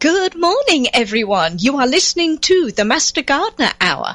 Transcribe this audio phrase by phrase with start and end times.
[0.00, 1.58] Good morning, everyone.
[1.58, 4.14] You are listening to the Master Gardener Hour.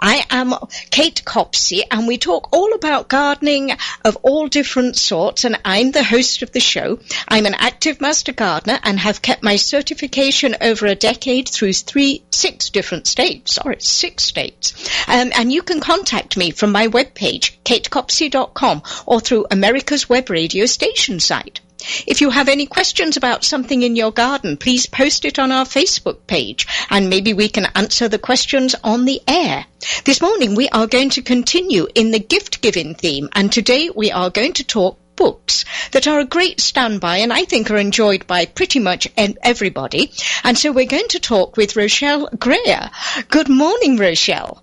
[0.00, 0.54] I am
[0.88, 3.72] Kate Copsey, and we talk all about gardening
[4.02, 7.00] of all different sorts, and I'm the host of the show.
[7.28, 12.24] I'm an active Master Gardener and have kept my certification over a decade through three,
[12.30, 13.56] six different states.
[13.56, 14.72] Sorry, six states.
[15.06, 20.64] Um, and you can contact me from my webpage, katecopsey.com, or through America's Web Radio
[20.64, 21.60] station site.
[22.06, 25.64] If you have any questions about something in your garden, please post it on our
[25.64, 29.66] Facebook page and maybe we can answer the questions on the air.
[30.04, 34.10] This morning we are going to continue in the gift giving theme and today we
[34.12, 38.26] are going to talk books that are a great standby and I think are enjoyed
[38.26, 40.12] by pretty much everybody.
[40.44, 42.90] And so we're going to talk with Rochelle Greer.
[43.28, 44.62] Good morning, Rochelle.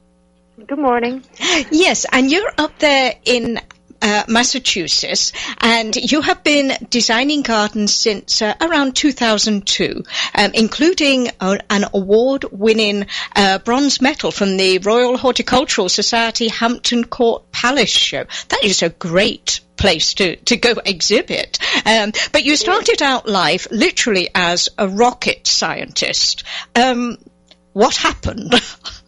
[0.67, 1.23] Good morning.
[1.71, 3.59] Yes, and you're up there in
[4.03, 10.03] uh, Massachusetts, and you have been designing gardens since uh, around 2002,
[10.35, 17.49] um, including a, an award-winning uh, bronze medal from the Royal Horticultural Society Hampton Court
[17.51, 18.25] Palace Show.
[18.49, 21.57] That is a great place to, to go exhibit.
[21.85, 26.43] Um, but you started out life literally as a rocket scientist.
[26.75, 27.17] Um,
[27.71, 28.53] what happened?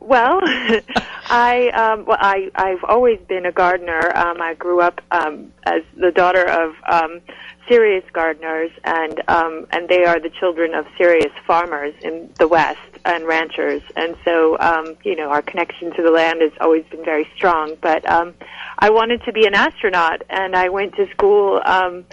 [0.00, 4.16] Well, I um, well I I've always been a gardener.
[4.16, 7.20] Um, I grew up um, as the daughter of um,
[7.68, 12.80] serious gardeners, and um, and they are the children of serious farmers in the West
[13.04, 17.04] and ranchers, and so um, you know our connection to the land has always been
[17.04, 17.76] very strong.
[17.80, 18.34] But um,
[18.78, 22.06] I wanted to be an astronaut, and I went to school um,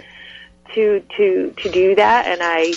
[0.75, 2.73] to to to do that, and I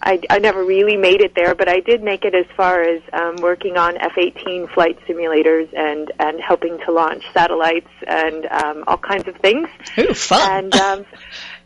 [0.00, 3.02] I, I never really made it there, but I did make it as far as
[3.12, 8.98] um, working on F-18 flight simulators and and helping to launch satellites and um, all
[8.98, 9.68] kinds of things.
[9.98, 10.40] Ooh, fun!
[10.50, 11.06] And um,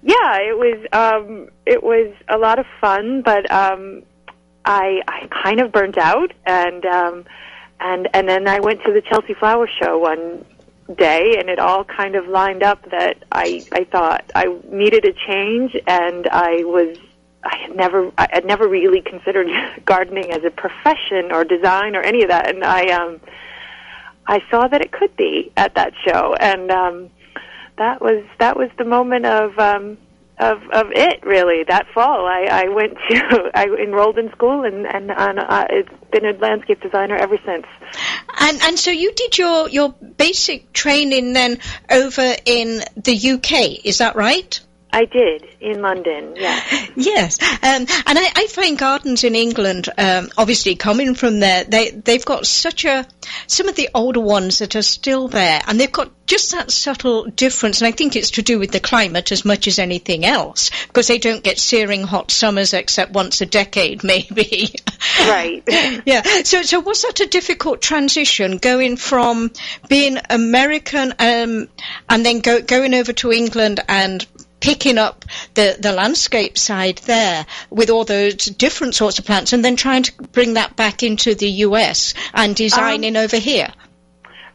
[0.03, 4.03] yeah, it was um, it was a lot of fun, but um,
[4.65, 7.25] I I kind of burnt out, and um,
[7.81, 10.47] and and then I went to the Chelsea Flower Show one
[10.97, 15.13] day and it all kind of lined up that I I thought I needed a
[15.13, 16.99] change and I was
[17.45, 19.49] I had never I had never really considered
[19.85, 22.49] gardening as a profession or design or any of that.
[22.49, 23.21] And I um
[24.27, 26.35] I saw that it could be at that show.
[26.39, 27.11] And um
[27.79, 29.99] that was that was the moment of um
[30.39, 32.27] of of it really that fall.
[32.27, 36.33] I I went to I enrolled in school and and, and uh, it's been a
[36.33, 37.67] landscape designer ever since.
[38.39, 41.59] And and so you did your your basic training then
[41.91, 44.61] over in the UK is that right
[44.93, 46.35] I did in London.
[46.37, 46.61] Yeah.
[46.97, 51.91] yes, um, and I, I, find gardens in England, um, obviously coming from there, they
[51.91, 53.07] they've got such a
[53.47, 57.25] some of the older ones that are still there, and they've got just that subtle
[57.25, 57.81] difference.
[57.81, 61.07] And I think it's to do with the climate as much as anything else, because
[61.07, 64.75] they don't get searing hot summers except once a decade, maybe.
[65.21, 65.63] Right.
[66.05, 66.23] yeah.
[66.45, 69.53] So so was that a difficult transition going from
[69.89, 71.69] being American um,
[72.09, 74.27] and then go, going over to England and
[74.63, 75.25] picking up
[75.55, 80.05] the, the landscape side there with all those different sorts of plants and then trying
[80.05, 83.73] to bring that back into the US and designing um, over here?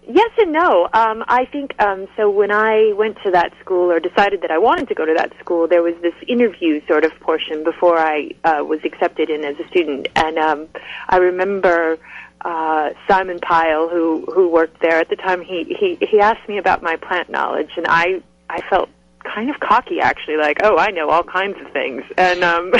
[0.09, 0.87] Yes and no.
[0.93, 2.29] Um, I think um, so.
[2.29, 5.37] When I went to that school, or decided that I wanted to go to that
[5.37, 9.59] school, there was this interview sort of portion before I uh, was accepted in as
[9.59, 10.69] a student, and um,
[11.09, 11.99] I remember
[12.39, 15.41] uh, Simon Pyle, who who worked there at the time.
[15.41, 18.87] He he he asked me about my plant knowledge, and I I felt
[19.33, 22.03] kind of cocky actually like oh i know all kinds of things.
[22.17, 22.71] And um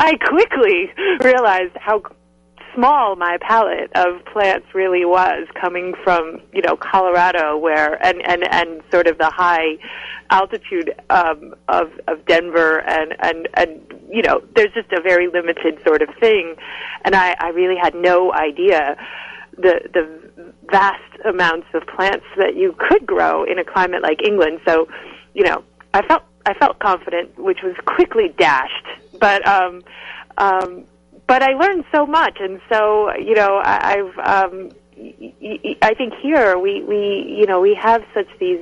[0.00, 2.02] i quickly realized how
[2.74, 8.44] small my palette of plants really was coming from you know colorado where and and
[8.52, 9.76] and sort of the high
[10.30, 15.80] altitude um of of denver and and and you know there's just a very limited
[15.86, 16.54] sort of thing.
[17.04, 18.96] And i i really had no idea
[19.60, 24.60] the the vast amounts of plants that you could grow in a climate like England.
[24.66, 24.88] So,
[25.34, 25.64] you know,
[25.94, 28.86] I felt I felt confident, which was quickly dashed.
[29.18, 29.82] But um,
[30.38, 30.84] um,
[31.26, 34.18] but I learned so much, and so you know, I, I've.
[34.18, 34.70] Um,
[35.82, 38.60] I think here we, we you know we have such these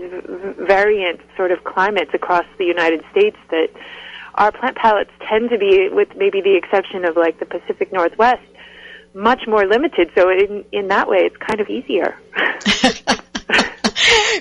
[0.56, 3.70] variant sort of climates across the United States that
[4.34, 8.42] our plant palettes tend to be, with maybe the exception of like the Pacific Northwest,
[9.18, 10.10] much more limited.
[10.14, 12.16] So in in that way, it's kind of easier.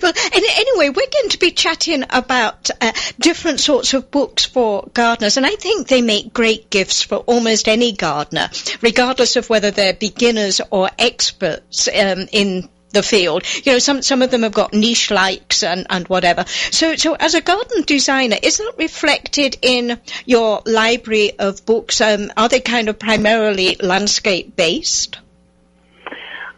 [0.02, 5.38] well, anyway, we're going to be chatting about uh, different sorts of books for gardeners,
[5.38, 8.50] and I think they make great gifts for almost any gardener,
[8.82, 13.44] regardless of whether they're beginners or experts um, in the field.
[13.66, 16.46] You know, some some of them have got niche likes and, and whatever.
[16.72, 22.02] So so as a garden designer, is that reflected in your library of books?
[22.02, 25.18] Um, are they kind of primarily landscape based?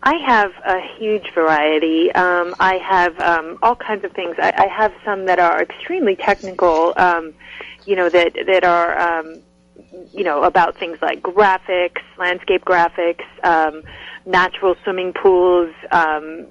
[0.02, 2.12] I have a huge variety.
[2.14, 4.38] Um, I have um, all kinds of things.
[4.40, 6.94] I, I have some that are extremely technical.
[6.96, 7.34] Um,
[7.86, 9.42] you know that that are um,
[10.14, 13.84] you know about things like graphics, landscape graphics, um,
[14.26, 16.46] natural swimming pools, um,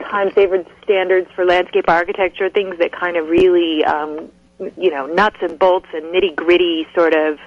[0.00, 4.30] time-favored standards for landscape architecture, things that kind of really um,
[4.76, 7.38] you know nuts and bolts and nitty-gritty sort of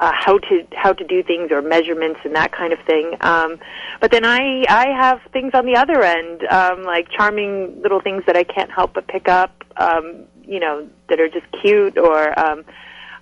[0.00, 3.16] uh, how to how to do things or measurements and that kind of thing.
[3.20, 3.58] Um,
[4.00, 8.24] but then I I have things on the other end, um, like charming little things
[8.26, 9.64] that I can't help but pick up.
[9.76, 12.38] Um, you know that are just cute or.
[12.38, 12.64] Um,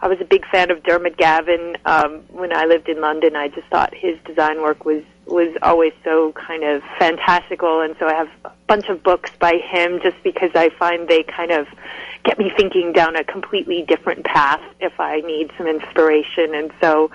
[0.01, 3.35] I was a big fan of Diarmuid Gavin um, when I lived in London.
[3.35, 8.07] I just thought his design work was was always so kind of fantastical, and so
[8.07, 11.67] I have a bunch of books by him just because I find they kind of
[12.25, 16.55] get me thinking down a completely different path if I need some inspiration.
[16.55, 17.11] And so,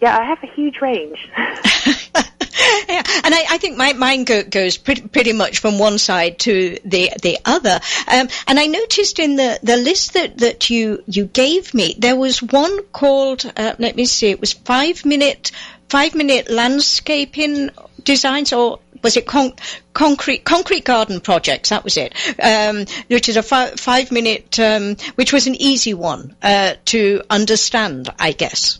[0.00, 1.30] yeah, I have a huge range.
[2.88, 6.38] yeah, and I, I, think my, mind go, goes pretty, pretty, much from one side
[6.40, 7.80] to the the other.
[8.06, 12.16] Um, and I noticed in the, the list that, that you you gave me, there
[12.16, 13.44] was one called.
[13.56, 15.50] Uh, let me see, it was five minute
[15.88, 17.70] five minute landscaping
[18.04, 19.54] designs or was it con-
[19.92, 21.70] concrete concrete garden projects?
[21.70, 25.92] That was it, um, which is a fi- five minute, um, which was an easy
[25.92, 28.78] one uh, to understand, I guess.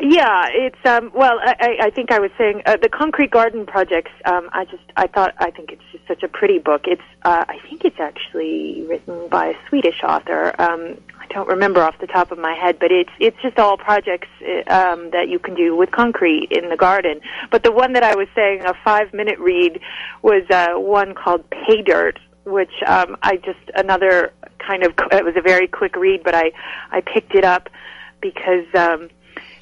[0.00, 1.38] Yeah, it's um, well.
[1.42, 4.10] I, I think I was saying uh, the concrete garden projects.
[4.24, 6.82] Um, I just I thought I think it's just such a pretty book.
[6.86, 10.54] It's uh, I think it's actually written by a Swedish author.
[10.58, 13.76] Um, I don't remember off the top of my head, but it's it's just all
[13.76, 14.28] projects
[14.68, 17.20] um, that you can do with concrete in the garden.
[17.50, 19.80] But the one that I was saying, a five minute read,
[20.22, 24.32] was uh, one called Pay Dirt, which um, I just another
[24.66, 26.52] kind of it was a very quick read, but I
[26.90, 27.68] I picked it up
[28.22, 29.10] because um,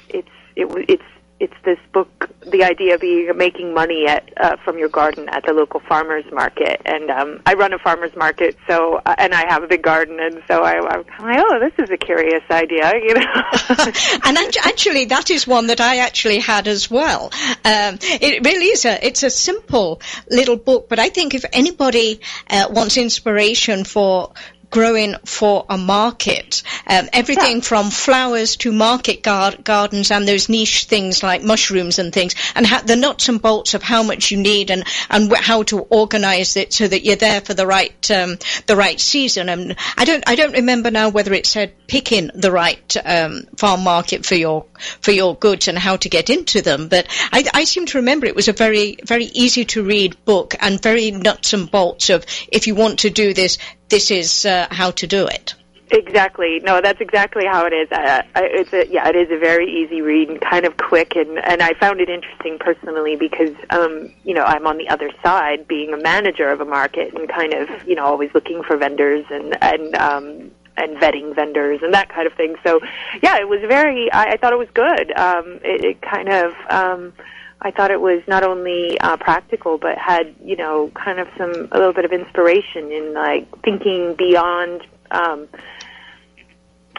[0.09, 1.03] it's it it's
[1.39, 5.45] it's this book, the idea of being making money at uh, from your garden at
[5.45, 6.81] the local farmers market.
[6.85, 10.19] And um, I run a farmers market, so uh, and I have a big garden,
[10.19, 13.43] and so I, I'm like, oh, this is a curious idea, you know.
[14.25, 17.25] and actually, that is one that I actually had as well.
[17.63, 22.19] Um, it really is a it's a simple little book, but I think if anybody
[22.49, 24.33] uh, wants inspiration for
[24.69, 26.63] growing for a market.
[26.87, 27.61] Um, everything yeah.
[27.61, 32.65] from flowers to market gar- gardens and those niche things like mushrooms and things, and
[32.65, 35.79] ha- the nuts and bolts of how much you need and and wh- how to
[35.79, 38.37] organise it so that you're there for the right um,
[38.67, 39.49] the right season.
[39.49, 43.83] And I don't I don't remember now whether it said picking the right um, farm
[43.83, 44.65] market for your
[45.01, 48.25] for your goods and how to get into them, but I, I seem to remember
[48.25, 52.25] it was a very very easy to read book and very nuts and bolts of
[52.51, 53.57] if you want to do this,
[53.89, 55.55] this is uh, how to do it.
[55.91, 56.59] Exactly.
[56.59, 57.91] No, that's exactly how it is.
[57.91, 61.39] Uh, it's a, yeah, it is a very easy read and kind of quick, and
[61.39, 65.67] and I found it interesting personally because um, you know I'm on the other side,
[65.67, 69.25] being a manager of a market and kind of you know always looking for vendors
[69.31, 72.55] and and um, and vetting vendors and that kind of thing.
[72.63, 72.79] So
[73.23, 74.11] yeah, it was very.
[74.11, 75.11] I, I thought it was good.
[75.17, 76.53] Um, it, it kind of.
[76.69, 77.13] Um,
[77.61, 81.67] I thought it was not only uh, practical, but had you know kind of some
[81.71, 85.47] a little bit of inspiration in like thinking beyond, um,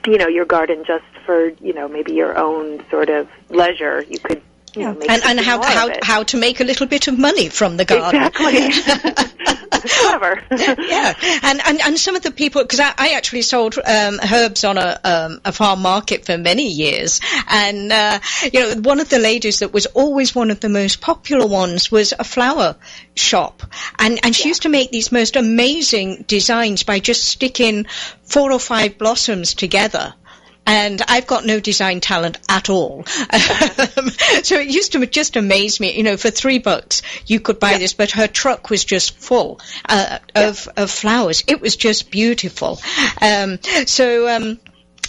[0.07, 4.03] you know, your garden just for you know maybe your own sort of leisure.
[4.03, 4.43] You could
[4.75, 7.77] you know, and, and how how how to make a little bit of money from
[7.77, 8.23] the garden.
[8.23, 9.57] Exactly.
[9.89, 10.43] Clever.
[10.51, 14.65] yeah, and, and and some of the people because I, I actually sold um, herbs
[14.65, 18.21] on a um, a farm market for many years, and uh,
[18.53, 21.91] you know one of the ladies that was always one of the most popular ones
[21.91, 22.77] was a flower
[23.15, 23.63] shop,
[23.99, 24.49] and and she yeah.
[24.49, 27.87] used to make these most amazing designs by just sticking
[28.25, 30.15] four or five blossoms together
[30.71, 33.05] and I've got no design talent at all.
[33.07, 35.97] so it used to just amaze me.
[35.97, 37.79] You know, for three bucks you could buy yeah.
[37.79, 40.49] this, but her truck was just full uh, yeah.
[40.49, 41.43] of of flowers.
[41.49, 42.81] It was just beautiful.
[43.21, 44.29] Um, so.
[44.29, 44.61] Um,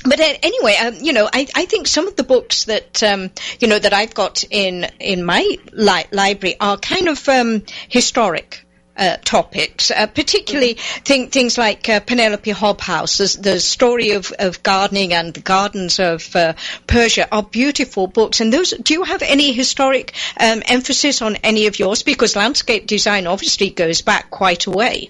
[0.04, 3.68] but anyway, um, you know, I, I think some of the books that um, you
[3.68, 8.66] know that I've got in in my li- library are kind of um, historic
[8.98, 14.62] uh, topics, uh, particularly th- things like uh, Penelope Hobhouse, the, the story of, of,
[14.64, 16.54] gardening and the gardens of uh,
[16.88, 18.42] Persia are beautiful books.
[18.42, 22.04] And those, do you have any historic um, emphasis on any of yours?
[22.04, 25.10] Because landscape design obviously goes back quite a way.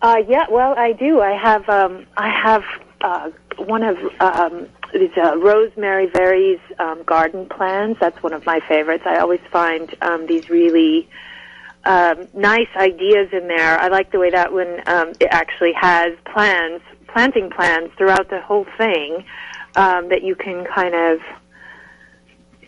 [0.00, 1.20] Uh, yeah, well, I do.
[1.20, 2.62] I have um, I have
[3.00, 7.96] uh, one of um, these Rosemary Verey's um, garden plans.
[8.00, 9.04] That's one of my favorites.
[9.06, 11.08] I always find um, these really
[11.84, 13.78] um, nice ideas in there.
[13.78, 18.40] I like the way that one um, it actually has plans, planting plans throughout the
[18.40, 19.24] whole thing
[19.76, 21.20] um, that you can kind of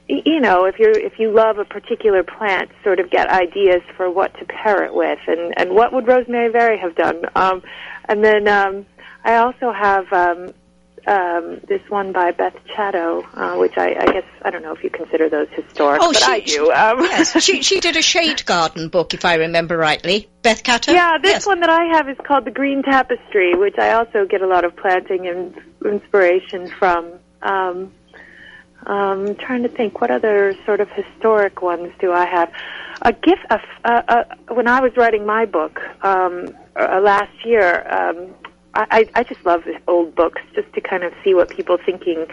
[0.08, 4.08] you know, if you if you love a particular plant, sort of get ideas for
[4.08, 7.22] what to pair it with, and and what would Rosemary Verey have done.
[7.34, 7.62] Um,
[8.08, 8.86] and then um,
[9.24, 10.54] I also have um,
[11.06, 14.82] um, this one by Beth Chatto, uh, which I, I guess I don't know if
[14.82, 16.72] you consider those historic, Oh, but she- I do.
[16.72, 20.28] Um, yes, she she did a shade garden book, if I remember rightly.
[20.42, 20.92] Beth Chatto.
[20.92, 21.46] Yeah, this Yes.
[21.46, 24.64] one that I have is called the Green Tapestry, which I also get a lot
[24.64, 27.12] of planting and inspiration from.
[27.42, 27.92] Um,
[28.86, 32.52] um, trying to think, what other sort of historic ones do I have?
[33.02, 33.42] A gift.
[33.50, 38.28] A, a, a, when I was writing my book um, uh, last year, um,
[38.76, 42.26] I, I just love old books just to kind of see what people thinking.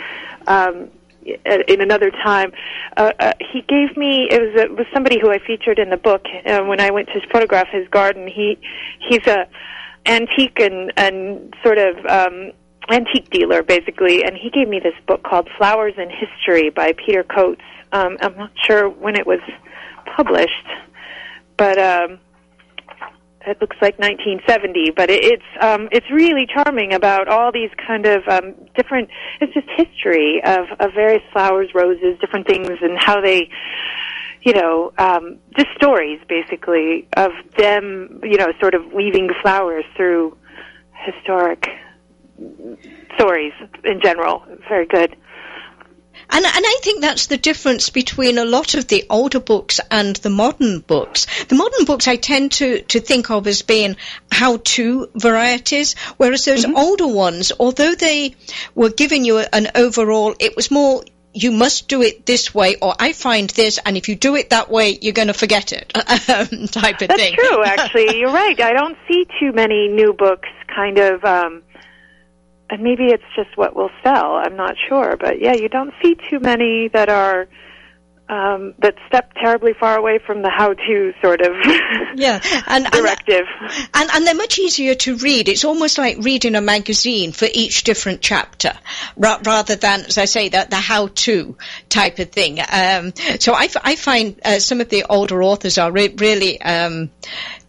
[0.48, 0.90] Um,
[1.26, 2.52] in another time,
[2.98, 5.98] uh, uh, he gave me it was it was somebody who I featured in the
[5.98, 8.28] book uh, when I went to photograph his garden.
[8.28, 8.60] He
[9.00, 9.48] he's a
[10.06, 12.52] antique and and sort of um,
[12.90, 17.24] antique dealer basically, and he gave me this book called Flowers in History by Peter
[17.24, 17.62] Coats.
[17.94, 19.40] Um, I'm not sure when it was
[20.18, 20.68] published,
[21.58, 22.20] but um,
[23.46, 24.92] it looks like 1970.
[24.92, 29.10] But it, it's um, it's really charming about all these kind of um, different.
[29.42, 33.50] It's just history of of various flowers, roses, different things, and how they
[34.44, 40.38] you know, um, just stories basically of them, you know, sort of weaving flowers through
[41.06, 41.66] historic
[43.16, 43.54] stories
[43.86, 44.44] in general.
[44.68, 45.16] Very good.
[46.34, 50.16] And, and I think that's the difference between a lot of the older books and
[50.16, 51.28] the modern books.
[51.46, 53.98] The modern books I tend to, to think of as being
[54.32, 58.36] how-to varieties, whereas those older ones, although they
[58.74, 61.04] were giving you an overall, it was more
[61.36, 64.52] you must do it this way, or I find this, and if you do it
[64.52, 67.36] that way, you're going to forget it, type of That's thing.
[67.36, 68.20] That's true, actually.
[68.20, 68.60] You're right.
[68.60, 71.64] I don't see too many new books kind of, um,
[72.74, 74.34] and maybe it's just what will sell.
[74.34, 75.16] I'm not sure.
[75.16, 77.48] But yeah, you don't see too many that are,
[78.28, 81.54] um, that step terribly far away from the how-to sort of
[82.16, 83.46] Yeah, and, and directive.
[83.94, 85.50] And, and they're much easier to read.
[85.50, 88.74] It's almost like reading a magazine for each different chapter,
[89.18, 91.56] ra- rather than, as I say, the, the how-to
[91.90, 92.60] type of thing.
[92.60, 96.60] Um, so I, f- I find uh, some of the older authors are re- really.
[96.60, 97.12] Um,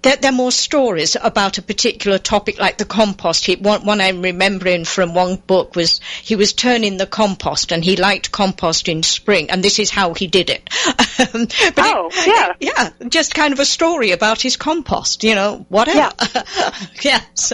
[0.04, 3.61] they're, they're more stories about a particular topic, like the compost heap.
[3.61, 7.96] One, one I'm remembering from one book was he was turning the compost, and he
[7.96, 10.68] liked compost in spring, and this is how he did it.
[11.16, 12.52] Um, but it- Oh, yeah.
[12.61, 16.12] yeah, just kind of a story about his compost, you know, whatever.
[17.02, 17.52] yes.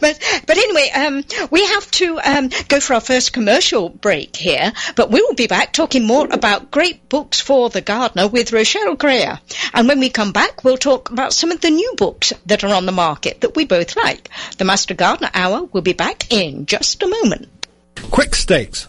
[0.00, 4.72] But, but anyway, um, we have to um, go for our first commercial break here,
[4.94, 8.94] but we will be back talking more about great books for the gardener with Rochelle
[8.94, 9.40] Greer.
[9.74, 12.74] And when we come back, we'll talk about some of the new books that are
[12.74, 14.28] on the market that we both like.
[14.58, 17.48] The Master Gardener Hour will be back in just a moment.
[17.96, 18.88] Quik Stakes,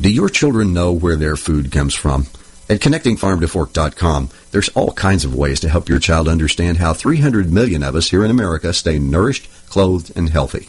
[0.00, 2.26] Do your children know where their food comes from?
[2.68, 7.82] At connectingfarmtofork.com, there's all kinds of ways to help your child understand how 300 million
[7.82, 10.68] of us here in America stay nourished, clothed, and healthy.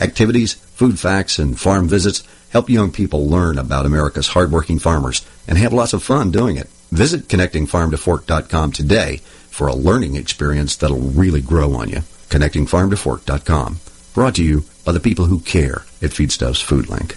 [0.00, 5.56] Activities, food facts, and farm visits help young people learn about America's hardworking farmers and
[5.58, 6.68] have lots of fun doing it.
[6.90, 9.18] Visit connectingfarmtofork.com today
[9.50, 12.00] for a learning experience that'll really grow on you.
[12.28, 13.78] connectingfarmtofork.com.
[14.14, 17.16] Brought to you by the people who care at Feedstuffs Food Link.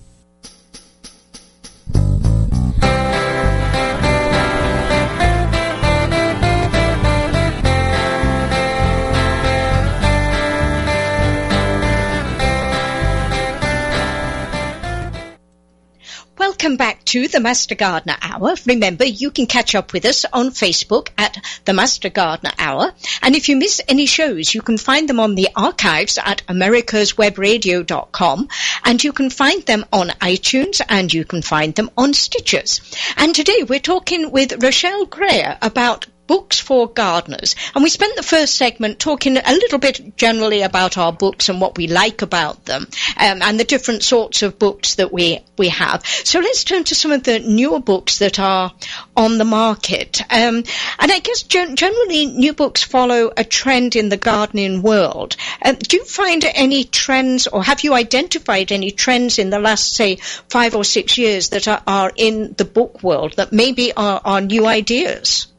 [16.71, 18.55] Welcome back to the Master Gardener Hour.
[18.65, 21.35] Remember, you can catch up with us on Facebook at
[21.65, 22.93] the Master Gardener Hour.
[23.21, 28.47] And if you miss any shows, you can find them on the archives at americaswebradio.com.
[28.85, 32.79] And you can find them on iTunes and you can find them on Stitchers.
[33.17, 37.57] And today we're talking with Rochelle Greer about books for gardeners.
[37.75, 41.59] And we spent the first segment talking a little bit generally about our books and
[41.59, 45.67] what we like about them, um, and the different sorts of books that we, we
[45.67, 46.05] have.
[46.05, 48.71] So let's turn to some of the newer books that are
[49.17, 50.21] on the market.
[50.31, 50.63] Um,
[50.99, 55.35] and I guess gen- generally new books follow a trend in the gardening world.
[55.65, 59.93] Um, do you find any trends or have you identified any trends in the last,
[59.93, 60.15] say,
[60.47, 64.39] five or six years that are, are in the book world that maybe are, are
[64.39, 65.50] new ideas?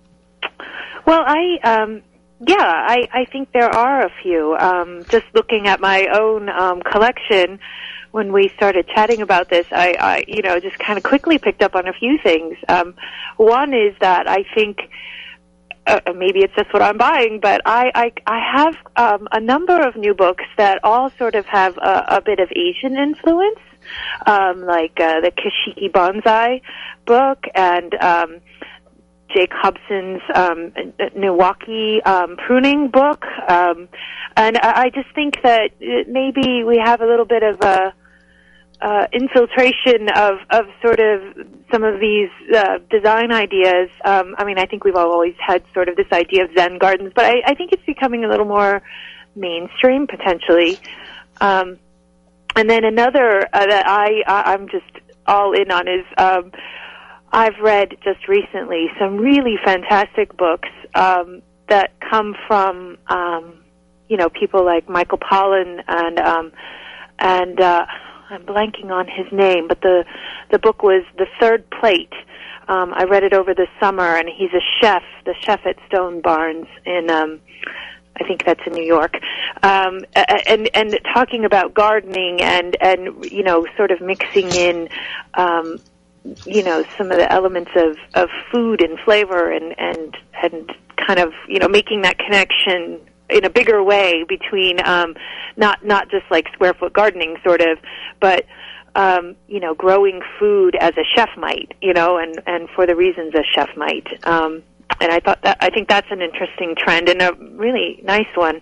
[1.06, 2.02] Well, I um,
[2.46, 4.56] yeah, I, I think there are a few.
[4.58, 7.60] Um, just looking at my own um, collection,
[8.10, 11.62] when we started chatting about this, I, I you know just kind of quickly picked
[11.62, 12.56] up on a few things.
[12.68, 12.94] Um,
[13.36, 14.78] one is that I think.
[15.84, 19.80] Uh, maybe it's just what I'm buying, but I I, I have um, a number
[19.80, 23.58] of new books that all sort of have a, a bit of Asian influence,
[24.24, 26.62] um, like uh, the Kashiki Bonsai
[27.04, 28.40] book and um,
[29.34, 30.72] Jake Hobson's um,
[31.16, 33.88] Niwaki um, pruning book, um,
[34.36, 37.94] and I, just think that maybe we have a little bit of a
[38.80, 41.22] uh, infiltration of of sort of
[41.70, 43.88] some of these uh, design ideas.
[44.04, 47.12] Um, I mean, I think we've always had sort of this idea of Zen gardens,
[47.14, 48.82] but I, I think it's becoming a little more
[49.34, 50.78] mainstream potentially.
[51.40, 51.78] Um,
[52.56, 54.84] and then another uh, that I, I I'm just
[55.26, 56.04] all in on is.
[56.18, 56.52] Um,
[57.32, 63.54] I've read just recently some really fantastic books um, that come from um,
[64.08, 66.52] you know people like Michael Pollan and um,
[67.18, 67.86] and uh,
[68.28, 70.04] I'm blanking on his name, but the
[70.50, 72.12] the book was The Third Plate.
[72.68, 76.20] Um, I read it over the summer, and he's a chef, the chef at Stone
[76.20, 77.10] Barns in.
[77.10, 77.40] Um,
[78.14, 79.14] I think that's in New York,
[79.62, 84.90] um, and and talking about gardening and and you know sort of mixing in
[85.32, 85.78] um,
[86.44, 91.18] you know some of the elements of of food and flavor and and and kind
[91.18, 95.14] of you know making that connection in a bigger way between um
[95.56, 97.78] not not just like square foot gardening sort of
[98.20, 98.46] but
[98.94, 102.94] um you know growing food as a chef might you know and and for the
[102.94, 104.06] reasons a chef might.
[104.24, 104.62] Um
[105.00, 108.60] and I thought that I think that's an interesting trend and a really nice one.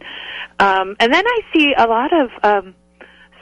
[0.60, 2.74] Um and then I see a lot of um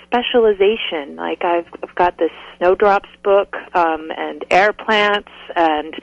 [0.08, 1.16] specialization.
[1.16, 5.94] Like I've, I've got this snowdrops book um, and air plants and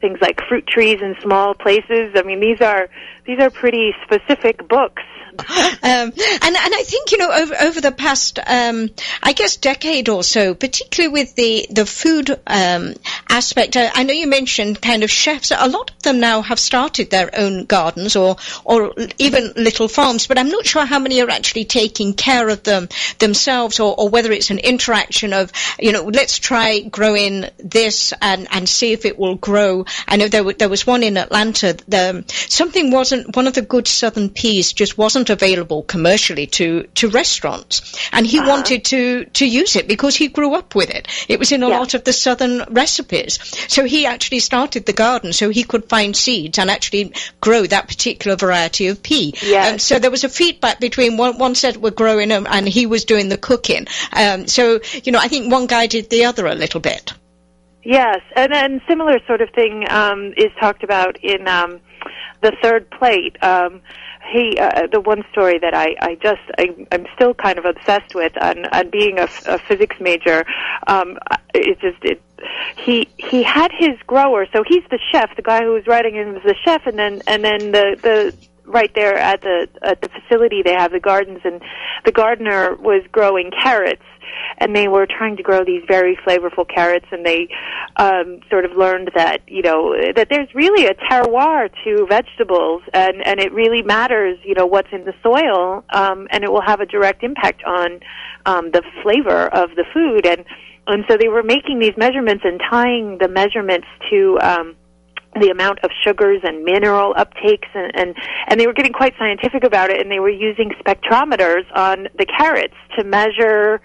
[0.00, 2.12] things like fruit trees in small places.
[2.14, 2.88] I mean, these are
[3.26, 5.02] these are pretty specific books
[5.82, 8.90] and and I think you know over over the past um,
[9.22, 12.94] I guess decade or so, particularly with the the food um,
[13.30, 13.76] aspect.
[13.76, 15.50] I, I, know you mentioned kind of chefs.
[15.50, 20.26] A lot of them now have started their own gardens or or even little farms,
[20.26, 24.10] but I'm not sure how many are actually taking care of them themselves, or, or
[24.10, 29.06] whether it's an interaction of you know let's try growing this and and see if
[29.06, 29.86] it will grow.
[30.06, 31.74] I know there there was one in Atlanta.
[31.88, 36.82] The, something wasn't one of the good southern peas just wasn't wasn't available commercially to,
[36.94, 37.96] to restaurants.
[38.12, 38.48] And he uh-huh.
[38.48, 41.06] wanted to, to use it because he grew up with it.
[41.28, 41.78] It was in a yeah.
[41.78, 43.38] lot of the southern recipes.
[43.68, 47.86] So he actually started the garden so he could find seeds and actually grow that
[47.86, 49.34] particular variety of pea.
[49.42, 49.72] Yes.
[49.72, 52.86] Um, so there was a feedback between one, one said we're growing them and he
[52.86, 53.86] was doing the cooking.
[54.12, 57.14] Um, so, you know, I think one guided the other a little bit.
[57.84, 61.80] Yes, and then similar sort of thing um, is talked about in um,
[62.40, 63.36] the third plate.
[63.42, 63.82] Um,
[64.32, 68.14] he uh, the one story that I I just I, I'm still kind of obsessed
[68.14, 70.44] with on on being a, a physics major.
[70.86, 71.18] Um,
[71.54, 72.22] it just it
[72.76, 75.34] he he had his grower, so he's the chef.
[75.36, 78.34] The guy who was writing him was the chef, and then and then the the
[78.64, 81.60] right there at the at the facility they have the gardens, and
[82.04, 84.02] the gardener was growing carrots
[84.58, 87.48] and they were trying to grow these very flavorful carrots and they
[87.96, 93.26] um sort of learned that you know that there's really a terroir to vegetables and
[93.26, 96.80] and it really matters you know what's in the soil um and it will have
[96.80, 98.00] a direct impact on
[98.46, 100.26] um the flavor of the food.
[100.26, 100.44] And
[100.86, 104.76] and so they were making these measurements and tying the measurements to um
[105.40, 108.14] the amount of sugars and mineral uptakes and, and
[108.48, 112.26] and they were getting quite scientific about it and they were using spectrometers on the
[112.26, 113.80] carrots to measure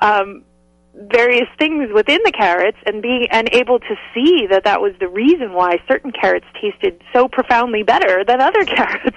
[0.00, 0.44] um,
[1.10, 5.08] various things within the carrots and being and able to see that that was the
[5.08, 9.16] reason why certain carrots tasted so profoundly better than other carrots.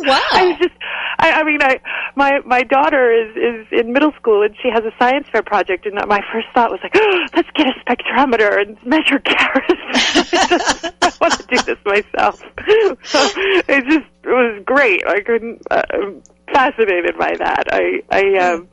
[0.00, 0.20] Wow!
[0.32, 0.74] I was just,
[1.18, 1.80] I, I mean, I
[2.14, 5.86] my my daughter is is in middle school and she has a science fair project,
[5.86, 9.80] and my first thought was like, oh, let's get a spectrometer and measure carrots.
[11.02, 12.40] I want to do this myself.
[12.40, 13.18] so
[13.68, 15.06] it just it was great.
[15.06, 15.62] I couldn't.
[15.70, 15.82] Uh,
[16.52, 17.64] fascinated by that.
[17.70, 18.68] I I am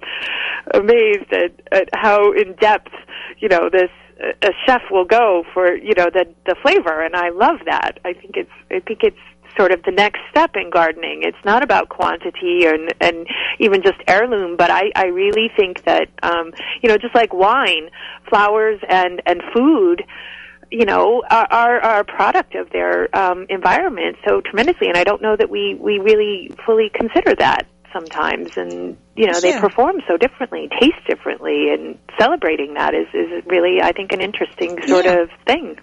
[0.73, 2.93] amazed at at how in depth
[3.39, 3.89] you know this
[4.21, 7.99] a a chef will go for you know the the flavor, and I love that.
[8.05, 9.17] I think it's I think it's
[9.57, 11.21] sort of the next step in gardening.
[11.23, 13.27] It's not about quantity and and
[13.59, 17.89] even just heirloom, but I I really think that um, you know just like wine,
[18.29, 20.03] flowers and and food
[20.71, 25.03] you know, are, are, are a product of their um, environment so tremendously, and I
[25.03, 28.49] don't know that we we really fully consider that sometimes.
[28.55, 29.59] And you know, they Yeah.
[29.59, 34.77] perform so differently, taste differently, and celebrating that is is really, I think, an interesting
[34.87, 35.23] sort Yeah.
[35.23, 35.77] of thing.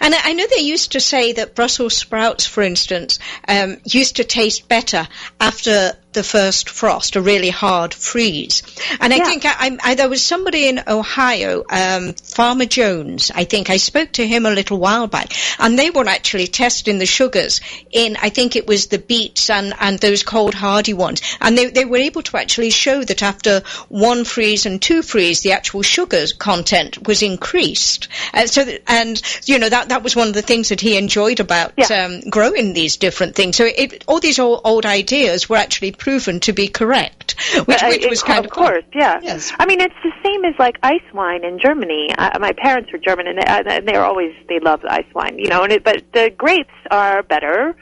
[0.00, 4.16] And I I know they used to say that Brussels sprouts, for instance, um, used
[4.16, 5.06] to taste better
[5.40, 8.62] after the first frost, a really hard freeze.
[9.00, 9.24] And I Yeah.
[9.26, 13.70] think I, I, there was somebody in Ohio, um, Farmer Jones, I think.
[13.70, 17.60] I spoke to him a little while back, and they were actually testing the sugars
[17.92, 21.20] in, I think it was the beets and, and those cold hardy ones.
[21.40, 25.42] And they, they were able to actually show that after one freeze and two freeze,
[25.42, 28.08] the actual sugars content was increased.
[28.32, 31.40] Uh, so, and you know that that was one of the things that he enjoyed
[31.40, 32.04] about Yeah.
[32.06, 33.56] um, growing these different things.
[33.56, 37.34] So, it, all these old, old ideas were actually proven to be correct,
[37.66, 38.64] which, Uh, which was kind of of cool.
[38.66, 39.18] course, yeah.
[39.20, 39.52] Yes.
[39.58, 42.10] I mean, it's the same as like ice wine in Germany.
[42.16, 45.36] Uh, my parents were German, and, they, uh, and they're always they love ice wine,
[45.36, 45.64] you know.
[45.64, 47.74] And it, but the grapes are better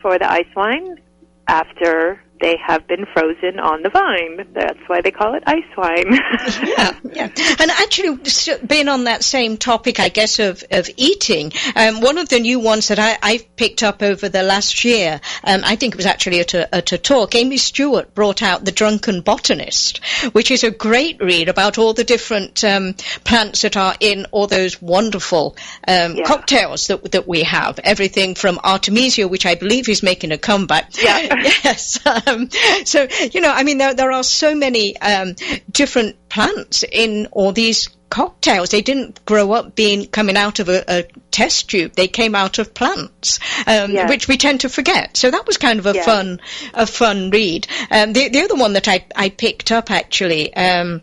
[0.00, 1.00] for the ice wine
[1.48, 4.46] after they have been frozen on the vine.
[4.52, 6.12] That's why they call it ice wine.
[6.68, 7.28] yeah, yeah.
[7.60, 8.18] And actually,
[8.66, 12.58] being on that same topic, I guess, of, of eating, um, one of the new
[12.58, 16.06] ones that I, I've picked up over the last year, um, I think it was
[16.06, 20.64] actually at a, at a talk, Amy Stewart brought out The Drunken Botanist, which is
[20.64, 25.56] a great read about all the different um, plants that are in all those wonderful
[25.86, 26.24] um, Yeah.
[26.24, 27.78] cocktails that, that we have.
[27.78, 30.90] Everything from Artemisia, which I believe is making a comeback.
[31.00, 31.20] Yeah.
[31.64, 32.00] yes.
[32.32, 32.50] Um,
[32.84, 35.34] so, you know, I mean, there, there are so many um,
[35.70, 38.70] different plants in all these cocktails.
[38.70, 41.92] They didn't grow up being coming out of a, a test tube.
[41.94, 45.16] They came out of plants, um, which we tend to forget.
[45.16, 46.40] So that was kind of a fun,
[46.74, 47.66] a fun read.
[47.90, 51.00] Um, the, the other one that I, I picked up actually um,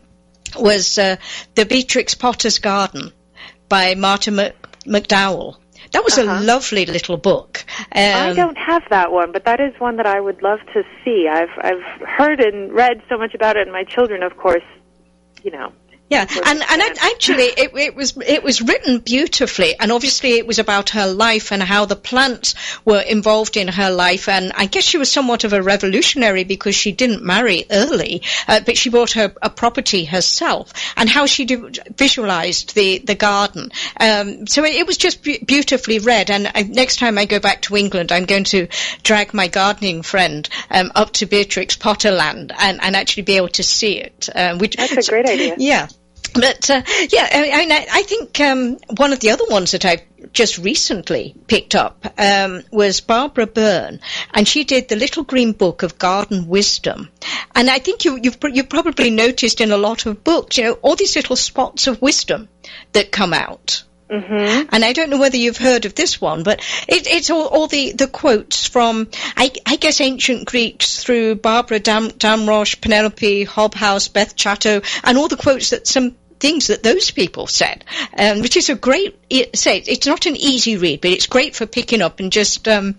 [0.56, 1.16] was uh,
[1.56, 3.12] the Beatrix Potter's Garden
[3.68, 5.56] by Martin Mc- McDowell.
[5.92, 6.38] That was Uh-huh.
[6.38, 7.64] a lovely little book.
[7.78, 10.82] Um, I don't have that one, but that is one that I would love to
[11.04, 11.28] see.
[11.28, 14.62] I've I've heard and read so much about it, and my children, of course,
[15.42, 15.72] you know.
[16.10, 20.58] Yeah, and and actually, it, it was it was written beautifully, and obviously it was
[20.58, 24.28] about her life and how the plants were involved in her life.
[24.28, 28.58] And I guess she was somewhat of a revolutionary because she didn't marry early, uh,
[28.66, 33.70] but she bought her a property herself, and how she visualized the the garden.
[34.00, 36.28] Um, so it, it was just be- beautifully read.
[36.28, 38.66] And I, next time I go back to England, I'm going to
[39.04, 43.62] drag my gardening friend um, up to Beatrix Potterland and, and actually be able to
[43.62, 44.28] see it.
[44.34, 45.54] Um, which, That's a great idea.
[45.60, 45.86] Yeah.
[46.34, 50.02] But uh, yeah, I, I, I think um, one of the other ones that I've
[50.32, 54.00] just recently picked up um, was Barbara Byrne,
[54.32, 57.08] and she did the Little Green Book of Garden Wisdom.
[57.54, 60.72] And I think you, you've, you've probably noticed in a lot of books, you know,
[60.74, 62.48] all these little spots of wisdom
[62.92, 63.82] that come out.
[64.10, 64.68] Mm-hmm.
[64.72, 67.68] And I don't know whether you've heard of this one, but it, it's all, all
[67.68, 74.12] the, the quotes from, I, I guess, ancient Greeks through Barbara Dam, Damrosch, Penelope Hobhouse,
[74.12, 77.84] Beth Chatto, and all the quotes that some things that those people said,
[78.18, 81.54] um, which is a great, it, say, it's not an easy read, but it's great
[81.54, 82.98] for picking up and just um,